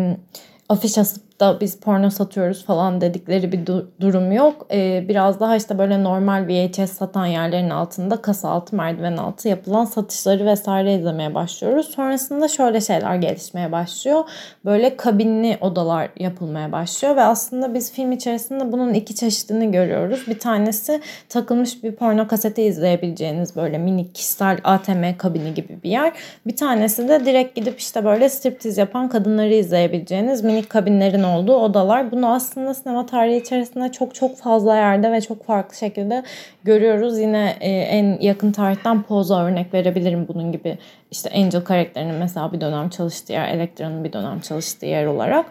afiş 0.69 0.99
asıp 0.99 1.26
da 1.41 1.61
biz 1.61 1.81
porno 1.81 2.11
satıyoruz 2.11 2.65
falan 2.65 3.01
dedikleri 3.01 3.53
bir 3.53 3.67
du- 3.67 3.87
durum 4.01 4.33
yok. 4.33 4.67
Ee, 4.73 5.05
biraz 5.09 5.41
daha 5.41 5.57
işte 5.57 5.79
böyle 5.79 6.05
normal 6.05 6.49
VHS 6.49 6.93
satan 6.93 7.27
yerlerin 7.27 7.71
altında 7.71 8.23
kasa 8.23 8.49
altı 8.49 8.77
merdiven 8.77 9.17
altı 9.17 9.49
yapılan 9.49 9.85
satışları 9.85 10.47
vesaire 10.47 10.95
izlemeye 10.95 11.35
başlıyoruz. 11.35 11.87
Sonrasında 11.87 12.49
şöyle 12.49 12.81
şeyler 12.81 13.17
gelişmeye 13.17 13.73
başlıyor. 13.73 14.25
Böyle 14.65 14.97
kabinli 14.97 15.59
odalar 15.61 16.09
yapılmaya 16.17 16.73
başlıyor 16.73 17.17
ve 17.17 17.23
aslında 17.23 17.75
biz 17.75 17.93
film 17.93 18.13
içerisinde 18.13 18.73
bunun 18.73 18.95
iki 18.95 19.15
çeşidini 19.15 19.73
görüyoruz. 19.73 20.25
Bir 20.29 20.39
tanesi 20.39 21.01
takılmış 21.29 21.83
bir 21.83 21.93
porno 21.93 22.29
kaseti 22.29 22.63
izleyebileceğiniz 22.63 23.57
böyle 23.57 23.79
minik 23.79 24.15
kişisel 24.15 24.59
ATM 24.65 25.05
kabini 25.19 25.55
gibi 25.55 25.79
bir 25.85 25.91
yer. 25.91 26.13
Bir 26.47 26.57
tanesi 26.57 27.09
de 27.09 27.25
direkt 27.25 27.55
gidip 27.55 27.79
işte 27.79 28.05
böyle 28.05 28.29
striptiz 28.29 28.79
yapan 28.79 29.09
kadınları 29.09 29.55
izleyebileceğiniz 29.55 30.45
minik 30.45 30.71
kabinlerin 30.71 31.26
olduğu 31.27 31.57
odalar. 31.57 32.13
Bunu 32.13 32.33
aslında 32.33 32.75
sinema 32.75 33.07
tarihi 33.07 33.37
içerisinde 33.37 33.93
çok 33.93 34.15
çok 34.15 34.37
fazla 34.37 34.77
yerde 34.77 35.13
ve 35.13 35.21
çok 35.21 35.45
farklı 35.45 35.77
şekilde 35.77 36.23
görüyoruz. 36.65 37.19
Yine 37.19 37.57
e, 37.61 37.71
en 37.71 38.19
yakın 38.21 38.53
tarihten 38.53 39.03
Poza 39.03 39.45
örnek 39.45 39.75
verebilirim 39.75 40.29
bunun 40.29 40.53
gibi. 40.53 40.79
İşte 41.11 41.31
Angel 41.35 41.61
karakterinin 41.61 42.15
mesela 42.15 42.53
bir 42.53 42.61
dönem 42.61 42.89
çalıştığı 42.89 43.33
yer, 43.33 43.49
Elektra'nın 43.49 44.05
bir 44.05 44.13
dönem 44.13 44.41
çalıştığı 44.41 44.87
yer 44.87 45.07
olarak. 45.07 45.47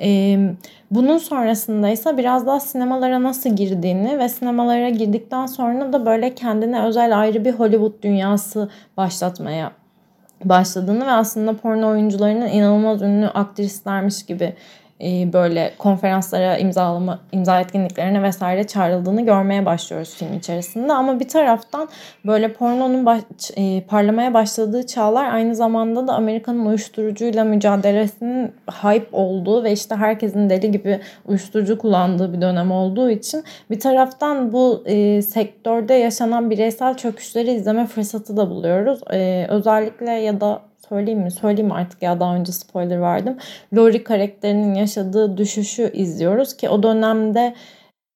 E, 0.00 0.38
bunun 0.90 1.18
sonrasında 1.18 1.88
ise 1.88 2.16
biraz 2.16 2.46
daha 2.46 2.60
sinemalara 2.60 3.22
nasıl 3.22 3.56
girdiğini 3.56 4.18
ve 4.18 4.28
sinemalara 4.28 4.88
girdikten 4.88 5.46
sonra 5.46 5.92
da 5.92 6.06
böyle 6.06 6.34
kendine 6.34 6.82
özel 6.82 7.20
ayrı 7.20 7.44
bir 7.44 7.52
Hollywood 7.52 8.02
dünyası 8.02 8.68
başlatmaya 8.96 9.72
başladığını 10.44 11.06
ve 11.06 11.10
aslında 11.10 11.56
porno 11.56 11.88
oyuncularının 11.88 12.46
inanılmaz 12.46 13.02
ünlü 13.02 13.26
aktrislermiş 13.26 14.26
gibi 14.26 14.54
böyle 15.32 15.72
konferanslara 15.78 16.58
imzalama 16.58 17.18
imza 17.32 17.60
etkinliklerine 17.60 18.22
vesaire 18.22 18.66
çağrıldığını 18.66 19.26
görmeye 19.26 19.66
başlıyoruz 19.66 20.14
film 20.14 20.34
içerisinde 20.34 20.92
ama 20.92 21.20
bir 21.20 21.28
taraftan 21.28 21.88
böyle 22.26 22.52
pornonun 22.52 23.06
baş, 23.06 23.22
e, 23.56 23.80
parlamaya 23.80 24.34
başladığı 24.34 24.86
çağlar 24.86 25.34
aynı 25.34 25.54
zamanda 25.54 26.08
da 26.08 26.14
Amerika'nın 26.14 26.66
uyuşturucuyla 26.66 27.44
mücadelesinin 27.44 28.52
hype 28.82 29.16
olduğu 29.16 29.64
ve 29.64 29.72
işte 29.72 29.94
herkesin 29.94 30.50
deli 30.50 30.70
gibi 30.70 31.00
uyuşturucu 31.26 31.78
kullandığı 31.78 32.32
bir 32.32 32.40
dönem 32.40 32.72
olduğu 32.72 33.10
için 33.10 33.44
bir 33.70 33.80
taraftan 33.80 34.52
bu 34.52 34.82
e, 34.86 35.22
sektörde 35.22 35.94
yaşanan 35.94 36.50
bireysel 36.50 36.96
çöküşleri 36.96 37.50
izleme 37.50 37.86
fırsatı 37.86 38.36
da 38.36 38.50
buluyoruz. 38.50 39.00
E, 39.12 39.46
özellikle 39.48 40.10
ya 40.10 40.40
da 40.40 40.67
söyleyeyim 40.88 41.20
mi? 41.20 41.30
Söyleyeyim 41.30 41.72
artık 41.72 42.02
ya 42.02 42.20
daha 42.20 42.34
önce 42.34 42.52
spoiler 42.52 43.00
verdim. 43.00 43.36
Lori 43.76 44.04
karakterinin 44.04 44.74
yaşadığı 44.74 45.36
düşüşü 45.36 45.92
izliyoruz 45.92 46.56
ki 46.56 46.68
o 46.68 46.82
dönemde 46.82 47.54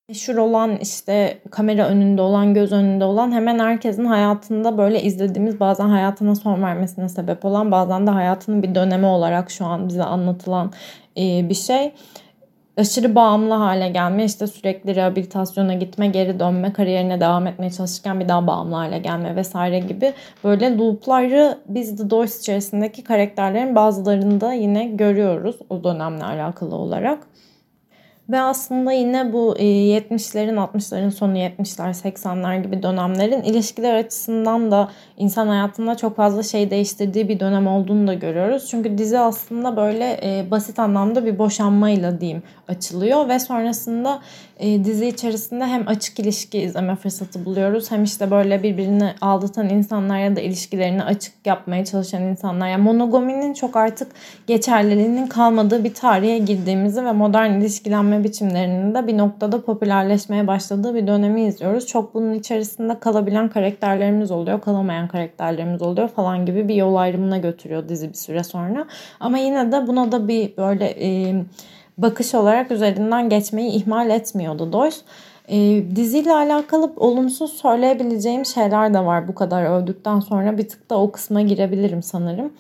meşhur 0.09 0.37
olan 0.37 0.77
işte 0.77 1.39
kamera 1.51 1.89
önünde 1.89 2.23
olan 2.23 2.55
göz 2.55 2.73
önünde 2.73 3.05
olan 3.05 3.33
hemen 3.33 3.59
herkesin 3.59 4.05
hayatında 4.05 4.79
böyle 4.79 5.03
izlediğimiz 5.03 5.61
bazen 5.61 5.89
hayatına 5.89 6.35
son 6.35 6.63
vermesine 6.63 7.09
sebep 7.09 7.45
olan 7.45 7.71
bazen 7.71 8.07
de 8.07 8.11
hayatının 8.11 8.63
bir 8.63 8.75
dönemi 8.75 9.07
olarak 9.07 9.51
şu 9.51 9.65
an 9.65 9.89
bize 9.89 10.03
anlatılan 10.03 10.73
bir 11.17 11.55
şey 11.55 11.93
aşırı 12.77 13.15
bağımlı 13.15 13.55
hale 13.55 13.89
gelme, 13.89 14.25
işte 14.25 14.47
sürekli 14.47 14.95
rehabilitasyona 14.95 15.75
gitme, 15.75 16.07
geri 16.07 16.41
dönme, 16.41 16.73
kariyerine 16.73 17.21
devam 17.21 17.47
etmeye 17.47 17.71
çalışırken 17.71 18.21
bir 18.21 18.29
daha 18.29 18.47
bağımlı 18.47 18.75
hale 18.75 18.99
gelme 18.99 19.37
vesaire 19.37 19.79
gibi 19.79 20.13
böyle 20.45 20.77
loopları 20.77 21.59
biz 21.69 21.97
The 21.97 22.11
Doors 22.11 22.41
içerisindeki 22.41 23.05
karakterlerin 23.05 23.75
bazılarında 23.75 24.53
yine 24.53 24.85
görüyoruz 24.85 25.57
o 25.71 25.85
dönemle 25.85 26.25
alakalı 26.25 26.75
olarak. 26.75 27.27
Ve 28.31 28.41
aslında 28.41 28.93
yine 28.93 29.33
bu 29.33 29.57
70'lerin, 29.59 30.55
60'ların 30.55 31.11
sonu 31.11 31.39
70'ler, 31.39 32.03
80'ler 32.03 32.63
gibi 32.63 32.83
dönemlerin 32.83 33.43
ilişkiler 33.43 33.95
açısından 33.95 34.71
da 34.71 34.89
insan 35.17 35.49
hayatında 35.49 35.97
çok 35.97 36.17
fazla 36.17 36.43
şey 36.43 36.71
değiştirdiği 36.71 37.29
bir 37.29 37.41
dönem 37.41 37.67
olduğunu 37.67 38.07
da 38.07 38.15
görüyoruz. 38.15 38.69
Çünkü 38.71 38.99
dizi 38.99 39.19
aslında 39.19 39.77
böyle 39.77 40.47
basit 40.51 40.79
anlamda 40.79 41.25
bir 41.27 41.39
boşanmayla 41.39 42.21
diyeyim 42.21 42.43
açılıyor 42.69 43.29
ve 43.29 43.39
sonrasında 43.39 44.21
dizi 44.63 45.07
içerisinde 45.07 45.67
hem 45.67 45.89
açık 45.89 46.21
ilişki 46.21 46.59
izleme 46.59 46.97
fırsatı 46.97 47.45
buluyoruz 47.45 47.91
hem 47.91 48.05
işte 48.05 48.31
böyle 48.31 48.63
birbirini 48.63 49.15
aldatan 49.21 49.69
insanlar 49.69 50.19
ya 50.19 50.37
da 50.37 50.41
ilişkilerini 50.41 51.05
açık 51.05 51.33
yapmaya 51.45 51.85
çalışan 51.85 52.23
insanlar. 52.23 52.69
Yani 52.69 52.83
monogaminin 52.83 53.55
çok 53.55 53.77
artık 53.77 54.13
geçerliliğinin 54.47 55.27
kalmadığı 55.27 55.85
bir 55.85 55.95
tarihe 55.95 56.39
girdiğimizi 56.39 57.05
ve 57.05 57.13
modern 57.13 57.51
ilişkilenme 57.51 58.25
biçimlerinin 58.25 58.95
de 58.95 59.07
bir 59.07 59.19
noktada 59.19 59.65
popülerleşmeye 59.65 60.47
başladığı 60.47 60.95
bir 60.95 61.07
dönemi 61.07 61.45
izliyoruz. 61.45 61.87
Çok 61.87 62.15
bunun 62.15 62.35
içerisinde 62.35 63.01
kalabilen 63.01 63.49
karakterlerimiz 63.49 64.31
oluyor, 64.31 64.61
kalamayan 64.61 65.09
karakterlerimiz 65.09 65.83
oluyor 65.83 66.09
falan 66.09 66.47
gibi 66.47 66.69
bir 66.69 66.75
yol 66.75 66.95
ayrımına 66.95 67.39
götürüyor 67.39 67.89
dizi 67.89 68.09
bir 68.09 68.19
süre 68.19 68.45
sonra. 68.45 68.87
Ama 69.21 69.39
yine 69.39 69.73
de 69.73 69.87
buna 69.87 70.13
da 70.13 70.29
bir 70.29 70.57
böyle 70.57 70.85
e, 70.85 71.35
bakış 71.99 72.35
olarak 72.35 72.71
üzerinden 72.71 73.29
geçmeyi 73.29 73.73
ihmal 73.73 74.11
etmiyordu 74.11 74.73
Doyce. 74.73 74.97
E, 75.49 75.57
diziyle 75.97 76.33
alakalı 76.33 76.93
olumsuz 76.97 77.53
söyleyebileceğim 77.53 78.47
şeyler 78.47 78.95
de 78.95 79.05
var 79.05 79.29
bu 79.29 79.35
kadar 79.35 79.65
övdükten 79.65 80.21
sonra 80.21 80.59
bir 80.59 80.69
tık 80.69 80.91
da 80.91 80.99
o 80.99 81.13
kısma 81.13 81.43
girebilirim 81.43 82.03
sanırım. 82.03 82.53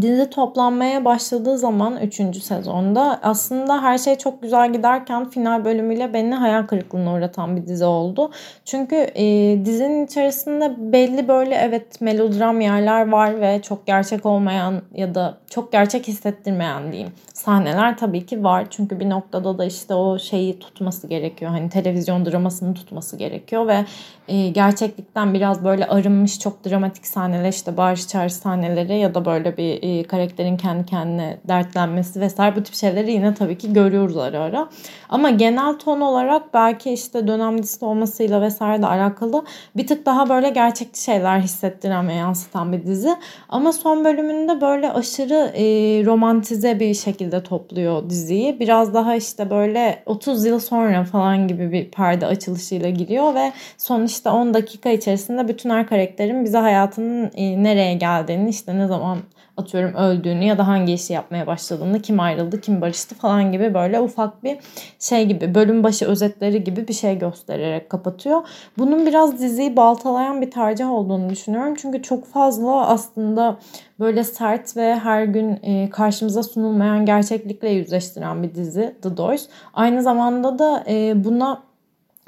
Dizi 0.00 0.30
toplanmaya 0.30 1.04
başladığı 1.04 1.58
zaman 1.58 2.00
3. 2.02 2.42
sezonda 2.42 3.20
aslında 3.22 3.82
her 3.82 3.98
şey 3.98 4.18
çok 4.18 4.42
güzel 4.42 4.72
giderken 4.72 5.30
final 5.30 5.64
bölümüyle 5.64 6.14
beni 6.14 6.34
hayal 6.34 6.66
kırıklığına 6.66 7.14
uğratan 7.14 7.56
bir 7.56 7.66
dizi 7.66 7.84
oldu. 7.84 8.30
Çünkü 8.64 8.96
e, 8.96 9.24
dizinin 9.64 10.06
içerisinde 10.06 10.92
belli 10.92 11.28
böyle 11.28 11.54
evet 11.54 12.00
melodram 12.00 12.60
yerler 12.60 13.08
var 13.08 13.40
ve 13.40 13.62
çok 13.62 13.86
gerçek 13.86 14.26
olmayan 14.26 14.82
ya 14.94 15.14
da 15.14 15.38
çok 15.50 15.72
gerçek 15.72 16.08
hissettirmeyen 16.08 16.92
diyeyim 16.92 17.12
sahneler 17.34 17.98
tabii 17.98 18.26
ki 18.26 18.44
var. 18.44 18.66
Çünkü 18.70 19.00
bir 19.00 19.10
noktada 19.10 19.58
da 19.58 19.64
işte 19.64 19.94
o 19.94 20.18
şeyi 20.18 20.58
tutması 20.58 21.06
gerekiyor. 21.06 21.50
Hani 21.50 21.70
televizyon 21.70 22.26
dramasını 22.26 22.74
tutması 22.74 23.16
gerekiyor 23.16 23.66
ve 23.66 23.84
e, 24.28 24.48
gerçeklikten 24.48 25.34
biraz 25.34 25.64
böyle 25.64 25.86
arınmış 25.86 26.38
çok 26.38 26.64
dramatik 26.66 27.06
sahneler 27.06 27.48
işte 27.48 27.76
bağırış 27.76 28.08
çağrış 28.08 28.32
sahneleri 28.32 28.98
ya 28.98 29.14
da 29.14 29.24
böyle 29.24 29.56
bir 29.56 29.81
e, 29.82 30.02
karakterin 30.02 30.56
kendi 30.56 30.86
kendine 30.86 31.38
dertlenmesi 31.48 32.20
vesaire 32.20 32.56
bu 32.56 32.62
tip 32.62 32.74
şeyleri 32.74 33.12
yine 33.12 33.34
tabii 33.34 33.58
ki 33.58 33.72
görüyoruz 33.72 34.16
ara 34.16 34.40
ara. 34.40 34.68
Ama 35.08 35.30
genel 35.30 35.78
ton 35.78 36.00
olarak 36.00 36.54
belki 36.54 36.92
işte 36.92 37.26
dönem 37.26 37.62
dizisi 37.62 37.84
olmasıyla 37.84 38.40
vesaire 38.40 38.82
de 38.82 38.86
alakalı 38.86 39.44
bir 39.76 39.86
tık 39.86 40.06
daha 40.06 40.28
böyle 40.28 40.50
gerçekçi 40.50 41.02
şeyler 41.02 41.40
hissettiren 41.40 42.08
ve 42.08 42.14
yansıtan 42.14 42.72
bir 42.72 42.86
dizi. 42.86 43.16
Ama 43.48 43.72
son 43.72 44.04
bölümünde 44.04 44.60
böyle 44.60 44.92
aşırı 44.92 45.52
e, 45.54 45.64
romantize 46.04 46.80
bir 46.80 46.94
şekilde 46.94 47.42
topluyor 47.42 48.10
diziyi. 48.10 48.60
Biraz 48.60 48.94
daha 48.94 49.16
işte 49.16 49.50
böyle 49.50 50.02
30 50.06 50.44
yıl 50.46 50.58
sonra 50.60 51.04
falan 51.04 51.48
gibi 51.48 51.72
bir 51.72 51.90
perde 51.90 52.26
açılışıyla 52.26 52.90
giriyor 52.90 53.34
ve 53.34 53.52
son 53.78 54.04
işte 54.04 54.30
10 54.30 54.54
dakika 54.54 54.90
içerisinde 54.90 55.48
bütün 55.48 55.70
her 55.70 55.86
karakterin 55.86 56.44
bize 56.44 56.58
hayatının 56.58 57.30
e, 57.34 57.62
nereye 57.62 57.94
geldiğini 57.94 58.50
işte 58.50 58.78
ne 58.78 58.86
zaman 58.86 59.18
atıyorum 59.56 59.94
öldüğünü 59.94 60.44
ya 60.44 60.58
da 60.58 60.68
hangi 60.68 60.92
işi 60.92 61.12
yapmaya 61.12 61.46
başladığını, 61.46 62.02
kim 62.02 62.20
ayrıldı, 62.20 62.60
kim 62.60 62.80
barıştı 62.80 63.14
falan 63.14 63.52
gibi 63.52 63.74
böyle 63.74 64.00
ufak 64.00 64.44
bir 64.44 64.58
şey 64.98 65.26
gibi 65.26 65.54
bölüm 65.54 65.82
başı 65.84 66.06
özetleri 66.06 66.64
gibi 66.64 66.88
bir 66.88 66.92
şey 66.92 67.18
göstererek 67.18 67.90
kapatıyor. 67.90 68.42
Bunun 68.78 69.06
biraz 69.06 69.38
diziyi 69.38 69.76
baltalayan 69.76 70.42
bir 70.42 70.50
tercih 70.50 70.90
olduğunu 70.90 71.30
düşünüyorum. 71.30 71.74
Çünkü 71.74 72.02
çok 72.02 72.26
fazla 72.26 72.86
aslında 72.86 73.58
böyle 74.00 74.24
sert 74.24 74.76
ve 74.76 74.94
her 74.94 75.24
gün 75.24 75.58
e, 75.62 75.90
karşımıza 75.90 76.42
sunulmayan 76.42 77.06
gerçeklikle 77.06 77.68
yüzleştiren 77.70 78.42
bir 78.42 78.54
dizi 78.54 78.96
The 79.02 79.16
Doors. 79.16 79.46
Aynı 79.74 80.02
zamanda 80.02 80.58
da 80.58 80.84
e, 80.88 81.24
buna 81.24 81.62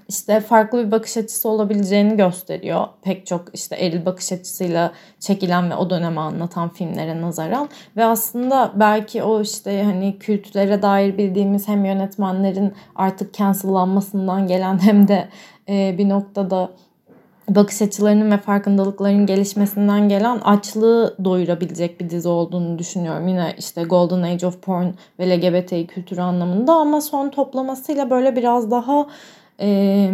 işte 0.09 0.41
farklı 0.41 0.87
bir 0.87 0.91
bakış 0.91 1.17
açısı 1.17 1.49
olabileceğini 1.49 2.17
gösteriyor. 2.17 2.87
Pek 3.03 3.27
çok 3.27 3.45
işte 3.55 3.77
eril 3.77 4.07
bakış 4.07 4.33
açısıyla 4.33 4.93
çekilen 5.21 5.71
ve 5.71 5.77
o 5.77 5.91
dönemi 5.91 6.21
anlatan 6.21 6.69
filmlere 6.69 7.21
nazaran 7.21 7.69
ve 7.97 8.05
aslında 8.05 8.73
belki 8.75 9.23
o 9.23 9.41
işte 9.41 9.83
hani 9.83 10.19
kültürlere 10.19 10.83
dair 10.83 11.19
bildiğimiz 11.19 11.69
hem 11.69 11.85
yönetmenlerin 11.85 12.73
artık 12.97 13.35
cancellanmasından 13.35 14.47
gelen 14.47 14.83
hem 14.83 15.09
de 15.09 15.29
e, 15.69 15.95
bir 15.99 16.09
noktada 16.09 16.71
bakış 17.49 17.83
açılarının 17.83 18.31
ve 18.31 18.39
farkındalıkların 18.39 19.27
gelişmesinden 19.27 20.09
gelen 20.09 20.39
açlığı 20.39 21.17
doyurabilecek 21.25 22.01
bir 22.01 22.11
dizi 22.11 22.29
olduğunu 22.29 22.79
düşünüyorum. 22.79 23.29
Yine 23.29 23.55
işte 23.59 23.83
Golden 23.83 24.23
Age 24.23 24.47
of 24.47 24.63
Porn 24.63 24.87
ve 25.19 25.31
LGBT 25.31 25.87
kültürü 25.87 26.21
anlamında 26.21 26.73
ama 26.73 27.01
son 27.01 27.29
toplamasıyla 27.29 28.11
böyle 28.11 28.37
biraz 28.37 28.71
daha 28.71 29.07
e, 29.61 30.11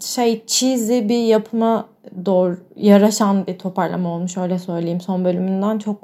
şey 0.00 0.46
cheesy 0.46 1.08
bir 1.08 1.24
yapıma 1.24 1.86
doğru 2.26 2.58
yaraşan 2.76 3.46
bir 3.46 3.58
toparlama 3.58 4.08
olmuş 4.08 4.36
öyle 4.36 4.58
söyleyeyim. 4.58 5.00
Son 5.00 5.24
bölümünden 5.24 5.78
çok 5.78 5.96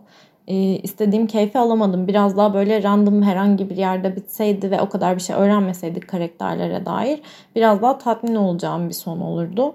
e, 0.48 0.54
istediğim 0.56 1.26
keyfi 1.26 1.58
alamadım. 1.58 2.08
Biraz 2.08 2.36
daha 2.36 2.54
böyle 2.54 2.82
random 2.82 3.22
herhangi 3.22 3.70
bir 3.70 3.76
yerde 3.76 4.16
bitseydi 4.16 4.70
ve 4.70 4.80
o 4.80 4.88
kadar 4.88 5.16
bir 5.16 5.22
şey 5.22 5.36
öğrenmeseydik 5.36 6.08
karakterlere 6.08 6.86
dair 6.86 7.20
biraz 7.56 7.82
daha 7.82 7.98
tatmin 7.98 8.34
olacağım 8.34 8.88
bir 8.88 8.94
son 8.94 9.20
olurdu. 9.20 9.74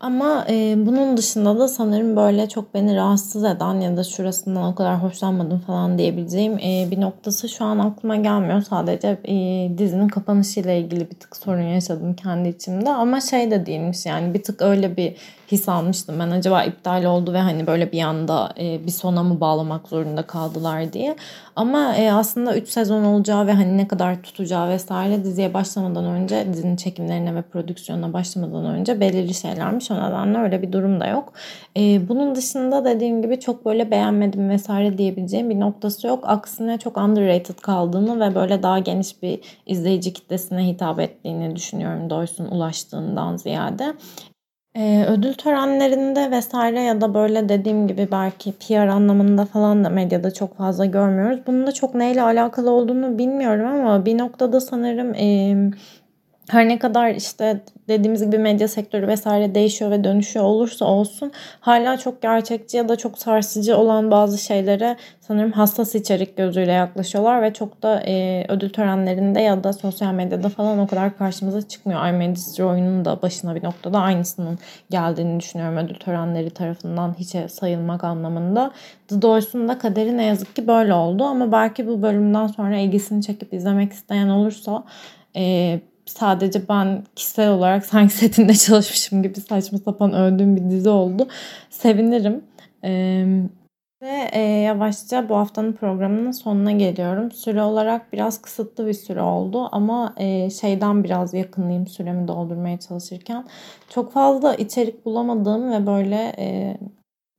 Ama 0.00 0.46
e, 0.50 0.86
bunun 0.86 1.16
dışında 1.16 1.58
da 1.58 1.68
sanırım 1.68 2.16
böyle 2.16 2.48
çok 2.48 2.74
beni 2.74 2.96
rahatsız 2.96 3.44
eden 3.44 3.80
ya 3.80 3.96
da 3.96 4.04
şurasından 4.04 4.72
o 4.72 4.74
kadar 4.74 5.02
hoşlanmadım 5.02 5.58
falan 5.58 5.98
diyebileceğim 5.98 6.58
e, 6.58 6.88
bir 6.90 7.00
noktası 7.00 7.48
şu 7.48 7.64
an 7.64 7.78
aklıma 7.78 8.16
gelmiyor. 8.16 8.62
Sadece 8.62 9.18
e, 9.24 9.34
dizinin 9.78 10.08
kapanışıyla 10.08 10.72
ilgili 10.72 11.10
bir 11.10 11.14
tık 11.14 11.36
sorun 11.36 11.62
yaşadım 11.62 12.14
kendi 12.14 12.48
içimde. 12.48 12.90
Ama 12.90 13.20
şey 13.20 13.50
de 13.50 13.66
değilmiş 13.66 14.06
yani 14.06 14.34
bir 14.34 14.42
tık 14.42 14.62
öyle 14.62 14.96
bir 14.96 15.16
his 15.52 15.68
almıştım 15.68 16.16
ben. 16.18 16.30
Acaba 16.30 16.64
iptal 16.64 17.04
oldu 17.04 17.32
ve 17.32 17.38
hani 17.38 17.66
böyle 17.66 17.92
bir 17.92 18.02
anda 18.02 18.52
e, 18.58 18.86
bir 18.86 18.90
sona 18.90 19.22
mı 19.22 19.40
bağlamak 19.40 19.88
zorunda 19.88 20.22
kaldılar 20.22 20.92
diye. 20.92 21.16
Ama 21.56 21.94
e, 21.96 22.12
aslında 22.12 22.56
3 22.56 22.68
sezon 22.68 23.04
olacağı 23.04 23.46
ve 23.46 23.52
hani 23.52 23.76
ne 23.76 23.88
kadar 23.88 24.22
tutacağı 24.22 24.68
vesaire 24.68 25.24
diziye 25.24 25.54
başlamadan 25.54 26.04
önce 26.04 26.46
dizinin 26.52 26.76
çekimlerine 26.76 27.34
ve 27.34 27.42
prodüksiyonuna 27.42 28.12
başlamadan 28.12 28.64
önce 28.64 29.00
belirli 29.00 29.34
şeylermiş. 29.34 29.90
O 29.90 29.94
nedenle 29.94 30.38
öyle 30.38 30.62
bir 30.62 30.72
durum 30.72 31.00
da 31.00 31.06
yok. 31.06 31.32
E, 31.76 32.08
bunun 32.08 32.34
dışında 32.34 32.84
dediğim 32.84 33.22
gibi 33.22 33.40
çok 33.40 33.64
böyle 33.64 33.90
beğenmedim 33.90 34.48
vesaire 34.48 34.98
diyebileceğim 34.98 35.50
bir 35.50 35.60
noktası 35.60 36.06
yok. 36.06 36.24
Aksine 36.26 36.78
çok 36.78 36.96
underrated 36.96 37.58
kaldığını 37.58 38.20
ve 38.20 38.34
böyle 38.34 38.62
daha 38.62 38.78
geniş 38.78 39.22
bir 39.22 39.40
izleyici 39.66 40.12
kitlesine 40.12 40.66
hitap 40.66 41.00
ettiğini 41.00 41.56
düşünüyorum 41.56 42.10
Doyce'un 42.10 42.48
ulaştığından 42.48 43.36
ziyade. 43.36 43.94
Ee, 44.78 45.04
ödül 45.08 45.34
törenlerinde 45.34 46.30
vesaire 46.30 46.80
ya 46.80 47.00
da 47.00 47.14
böyle 47.14 47.48
dediğim 47.48 47.88
gibi 47.88 48.08
belki 48.12 48.52
PR 48.52 48.88
anlamında 48.88 49.44
falan 49.46 49.84
da 49.84 49.88
medyada 49.90 50.30
çok 50.34 50.56
fazla 50.56 50.84
görmüyoruz. 50.84 51.40
Bunun 51.46 51.66
da 51.66 51.72
çok 51.72 51.94
neyle 51.94 52.22
alakalı 52.22 52.70
olduğunu 52.70 53.18
bilmiyorum 53.18 53.66
ama 53.66 54.06
bir 54.06 54.18
noktada 54.18 54.60
sanırım 54.60 55.14
e, 55.14 55.56
her 56.48 56.68
ne 56.68 56.78
kadar 56.78 57.10
işte 57.10 57.60
dediğimiz 57.88 58.24
gibi 58.24 58.38
medya 58.38 58.68
sektörü 58.68 59.06
vesaire 59.08 59.54
değişiyor 59.54 59.90
ve 59.90 60.04
dönüşüyor 60.04 60.44
olursa 60.44 60.84
olsun 60.84 61.32
hala 61.60 61.96
çok 61.96 62.22
gerçekçi 62.22 62.76
ya 62.76 62.88
da 62.88 62.96
çok 62.96 63.18
sarsıcı 63.18 63.76
olan 63.76 64.10
bazı 64.10 64.38
şeylere 64.38 64.96
sanırım 65.20 65.52
hassas 65.52 65.94
içerik 65.94 66.36
gözüyle 66.36 66.72
yaklaşıyorlar 66.72 67.42
ve 67.42 67.52
çok 67.52 67.82
da 67.82 68.02
e, 68.06 68.44
ödül 68.48 68.70
törenlerinde 68.70 69.40
ya 69.40 69.64
da 69.64 69.72
sosyal 69.72 70.12
medyada 70.12 70.48
falan 70.48 70.78
o 70.78 70.86
kadar 70.86 71.18
karşımıza 71.18 71.68
çıkmıyor. 71.68 72.08
I 72.08 72.12
May 72.12 72.30
Destroy'un 72.30 73.04
da 73.04 73.22
başına 73.22 73.54
bir 73.54 73.64
noktada 73.64 73.98
aynısının 73.98 74.58
geldiğini 74.90 75.40
düşünüyorum 75.40 75.76
ödül 75.76 75.94
törenleri 75.94 76.50
tarafından 76.50 77.14
hiçe 77.18 77.48
sayılmak 77.48 78.04
anlamında. 78.04 78.70
The 79.08 79.22
Doors'un 79.22 79.68
da 79.68 79.78
kaderi 79.78 80.16
ne 80.16 80.24
yazık 80.24 80.56
ki 80.56 80.66
böyle 80.66 80.94
oldu 80.94 81.24
ama 81.24 81.52
belki 81.52 81.86
bu 81.86 82.02
bölümden 82.02 82.46
sonra 82.46 82.76
ilgisini 82.76 83.22
çekip 83.22 83.52
izlemek 83.54 83.92
isteyen 83.92 84.28
olursa 84.28 84.84
e, 85.36 85.80
sadece 86.10 86.68
ben 86.68 87.04
kişisel 87.16 87.50
olarak 87.50 87.86
sanki 87.86 88.14
setinde 88.14 88.54
çalışmışım 88.54 89.22
gibi 89.22 89.40
saçma 89.40 89.78
sapan 89.78 90.12
öldüğüm 90.12 90.56
bir 90.56 90.70
dizi 90.70 90.88
oldu. 90.88 91.28
Sevinirim. 91.70 92.44
Ee, 92.84 93.42
ve 94.02 94.28
e, 94.32 94.40
yavaşça 94.40 95.28
bu 95.28 95.36
haftanın 95.36 95.72
programının 95.72 96.30
sonuna 96.30 96.72
geliyorum. 96.72 97.30
Süre 97.30 97.62
olarak 97.62 98.12
biraz 98.12 98.42
kısıtlı 98.42 98.86
bir 98.86 98.92
süre 98.92 99.22
oldu 99.22 99.68
ama 99.72 100.14
e, 100.16 100.50
şeyden 100.50 101.04
biraz 101.04 101.34
yakınlayayım 101.34 101.86
süremi 101.86 102.28
doldurmaya 102.28 102.78
çalışırken. 102.78 103.46
Çok 103.90 104.12
fazla 104.12 104.54
içerik 104.54 105.04
bulamadığım 105.04 105.72
ve 105.72 105.86
böyle 105.86 106.34
e, 106.38 106.76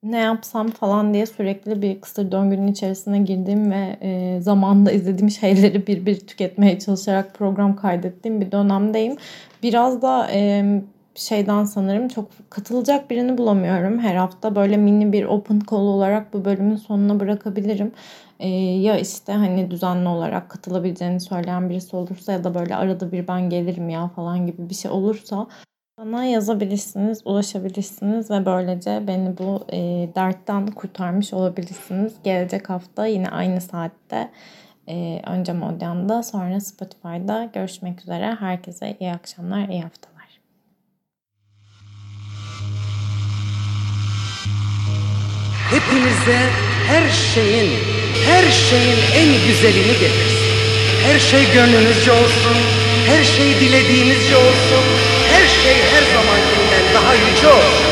ne 0.04 0.18
yapsam 0.18 0.72
falan 0.72 1.14
diye 1.14 1.26
sürekli 1.26 1.82
bir 1.82 2.02
kısır 2.02 2.32
döngünün 2.32 2.68
içerisine 2.68 3.20
girdiğim 3.20 3.72
ve 3.72 3.98
e, 4.02 4.42
zamanda 4.42 4.92
izlediğim 4.92 5.30
şeyleri 5.32 5.88
bir 5.88 6.06
bir 6.06 6.20
tüketmeye 6.20 6.80
çalışarak 6.80 7.34
program 7.36 7.76
kaydettiğim 7.76 8.42
bir 8.42 8.52
dönemdeyim. 8.52 9.18
Biraz 9.64 10.02
da 10.02 10.32
e, 10.32 10.64
şeyden 11.16 11.64
sanırım 11.64 12.08
çok 12.08 12.30
katılacak 12.50 13.10
birini 13.10 13.38
bulamıyorum. 13.38 14.00
Her 14.00 14.16
hafta 14.16 14.56
böyle 14.56 14.78
mini 14.78 15.14
bir 15.14 15.24
open 15.26 15.62
call 15.72 15.78
olarak 15.78 16.34
bu 16.34 16.46
bölümün 16.46 16.76
sonuna 16.76 17.20
bırakabilirim. 17.20 17.92
Ee, 18.40 18.48
ya 18.50 18.98
işte 19.00 19.34
hani 19.34 19.72
düzenli 19.72 20.08
olarak 20.10 20.50
katılabileceğini 20.50 21.20
söyleyen 21.20 21.70
birisi 21.70 21.96
olursa 21.96 22.32
ya 22.32 22.44
da 22.44 22.56
böyle 22.56 22.76
arada 22.76 23.12
bir 23.12 23.28
ben 23.28 23.50
gelirim 23.50 23.90
ya 23.90 24.08
falan 24.08 24.48
gibi 24.48 24.70
bir 24.70 24.76
şey 24.76 24.92
olursa 24.92 25.48
bana 26.00 26.26
yazabilirsiniz, 26.26 27.22
ulaşabilirsiniz 27.26 28.32
ve 28.32 28.46
böylece 28.46 29.08
beni 29.08 29.38
bu 29.38 29.66
e, 29.72 29.78
dertten 30.16 30.68
kurtarmış 30.68 31.34
olabilirsiniz. 31.34 32.14
Gelecek 32.24 32.70
hafta 32.70 33.06
yine 33.06 33.30
aynı 33.30 33.62
saatte 33.62 34.30
e, 34.88 35.22
önce 35.28 35.54
Modyan'da 35.54 36.24
sonra 36.24 36.60
Spotify'da 36.60 37.50
görüşmek 37.54 38.02
üzere. 38.02 38.38
Herkese 38.40 38.98
iyi 39.00 39.12
akşamlar, 39.12 39.70
iyi 39.70 39.82
haftalar. 39.82 40.20
Hepinize 45.72 46.40
her 46.88 47.10
şeyin, 47.10 47.72
her 48.26 48.52
şeyin 48.52 49.00
en 49.16 49.48
güzelini 49.48 49.94
getirsin. 50.00 50.50
Her 51.04 51.20
şey 51.20 51.54
gönlünüzce 51.54 52.12
olsun, 52.12 52.58
her 53.08 53.24
şey 53.24 53.60
dilediğinizce 53.60 54.36
olsun 54.38 55.19
şey 55.70 55.78
her 55.94 56.04
zamankinden 56.14 56.86
daha 56.94 57.14
yüce 57.14 57.48
olsun. 57.48 57.90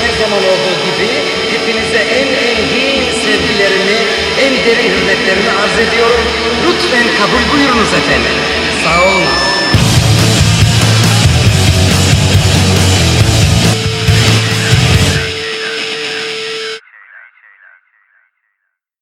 Her 0.00 0.12
zaman 0.20 0.42
olduğu 0.50 0.76
gibi 0.86 1.08
hepinize 1.52 1.98
en 1.98 2.28
engin 2.48 3.12
sevgilerimi, 3.22 3.98
en 4.44 4.52
derin 4.66 4.90
hürmetlerimi 4.90 5.50
arz 5.62 5.88
ediyorum. 5.88 6.20
Lütfen 6.66 7.06
kabul 7.18 7.52
buyurunuz 7.52 7.94
efendim. 7.94 8.36
Sağ 8.84 9.02
olun. 9.04 9.47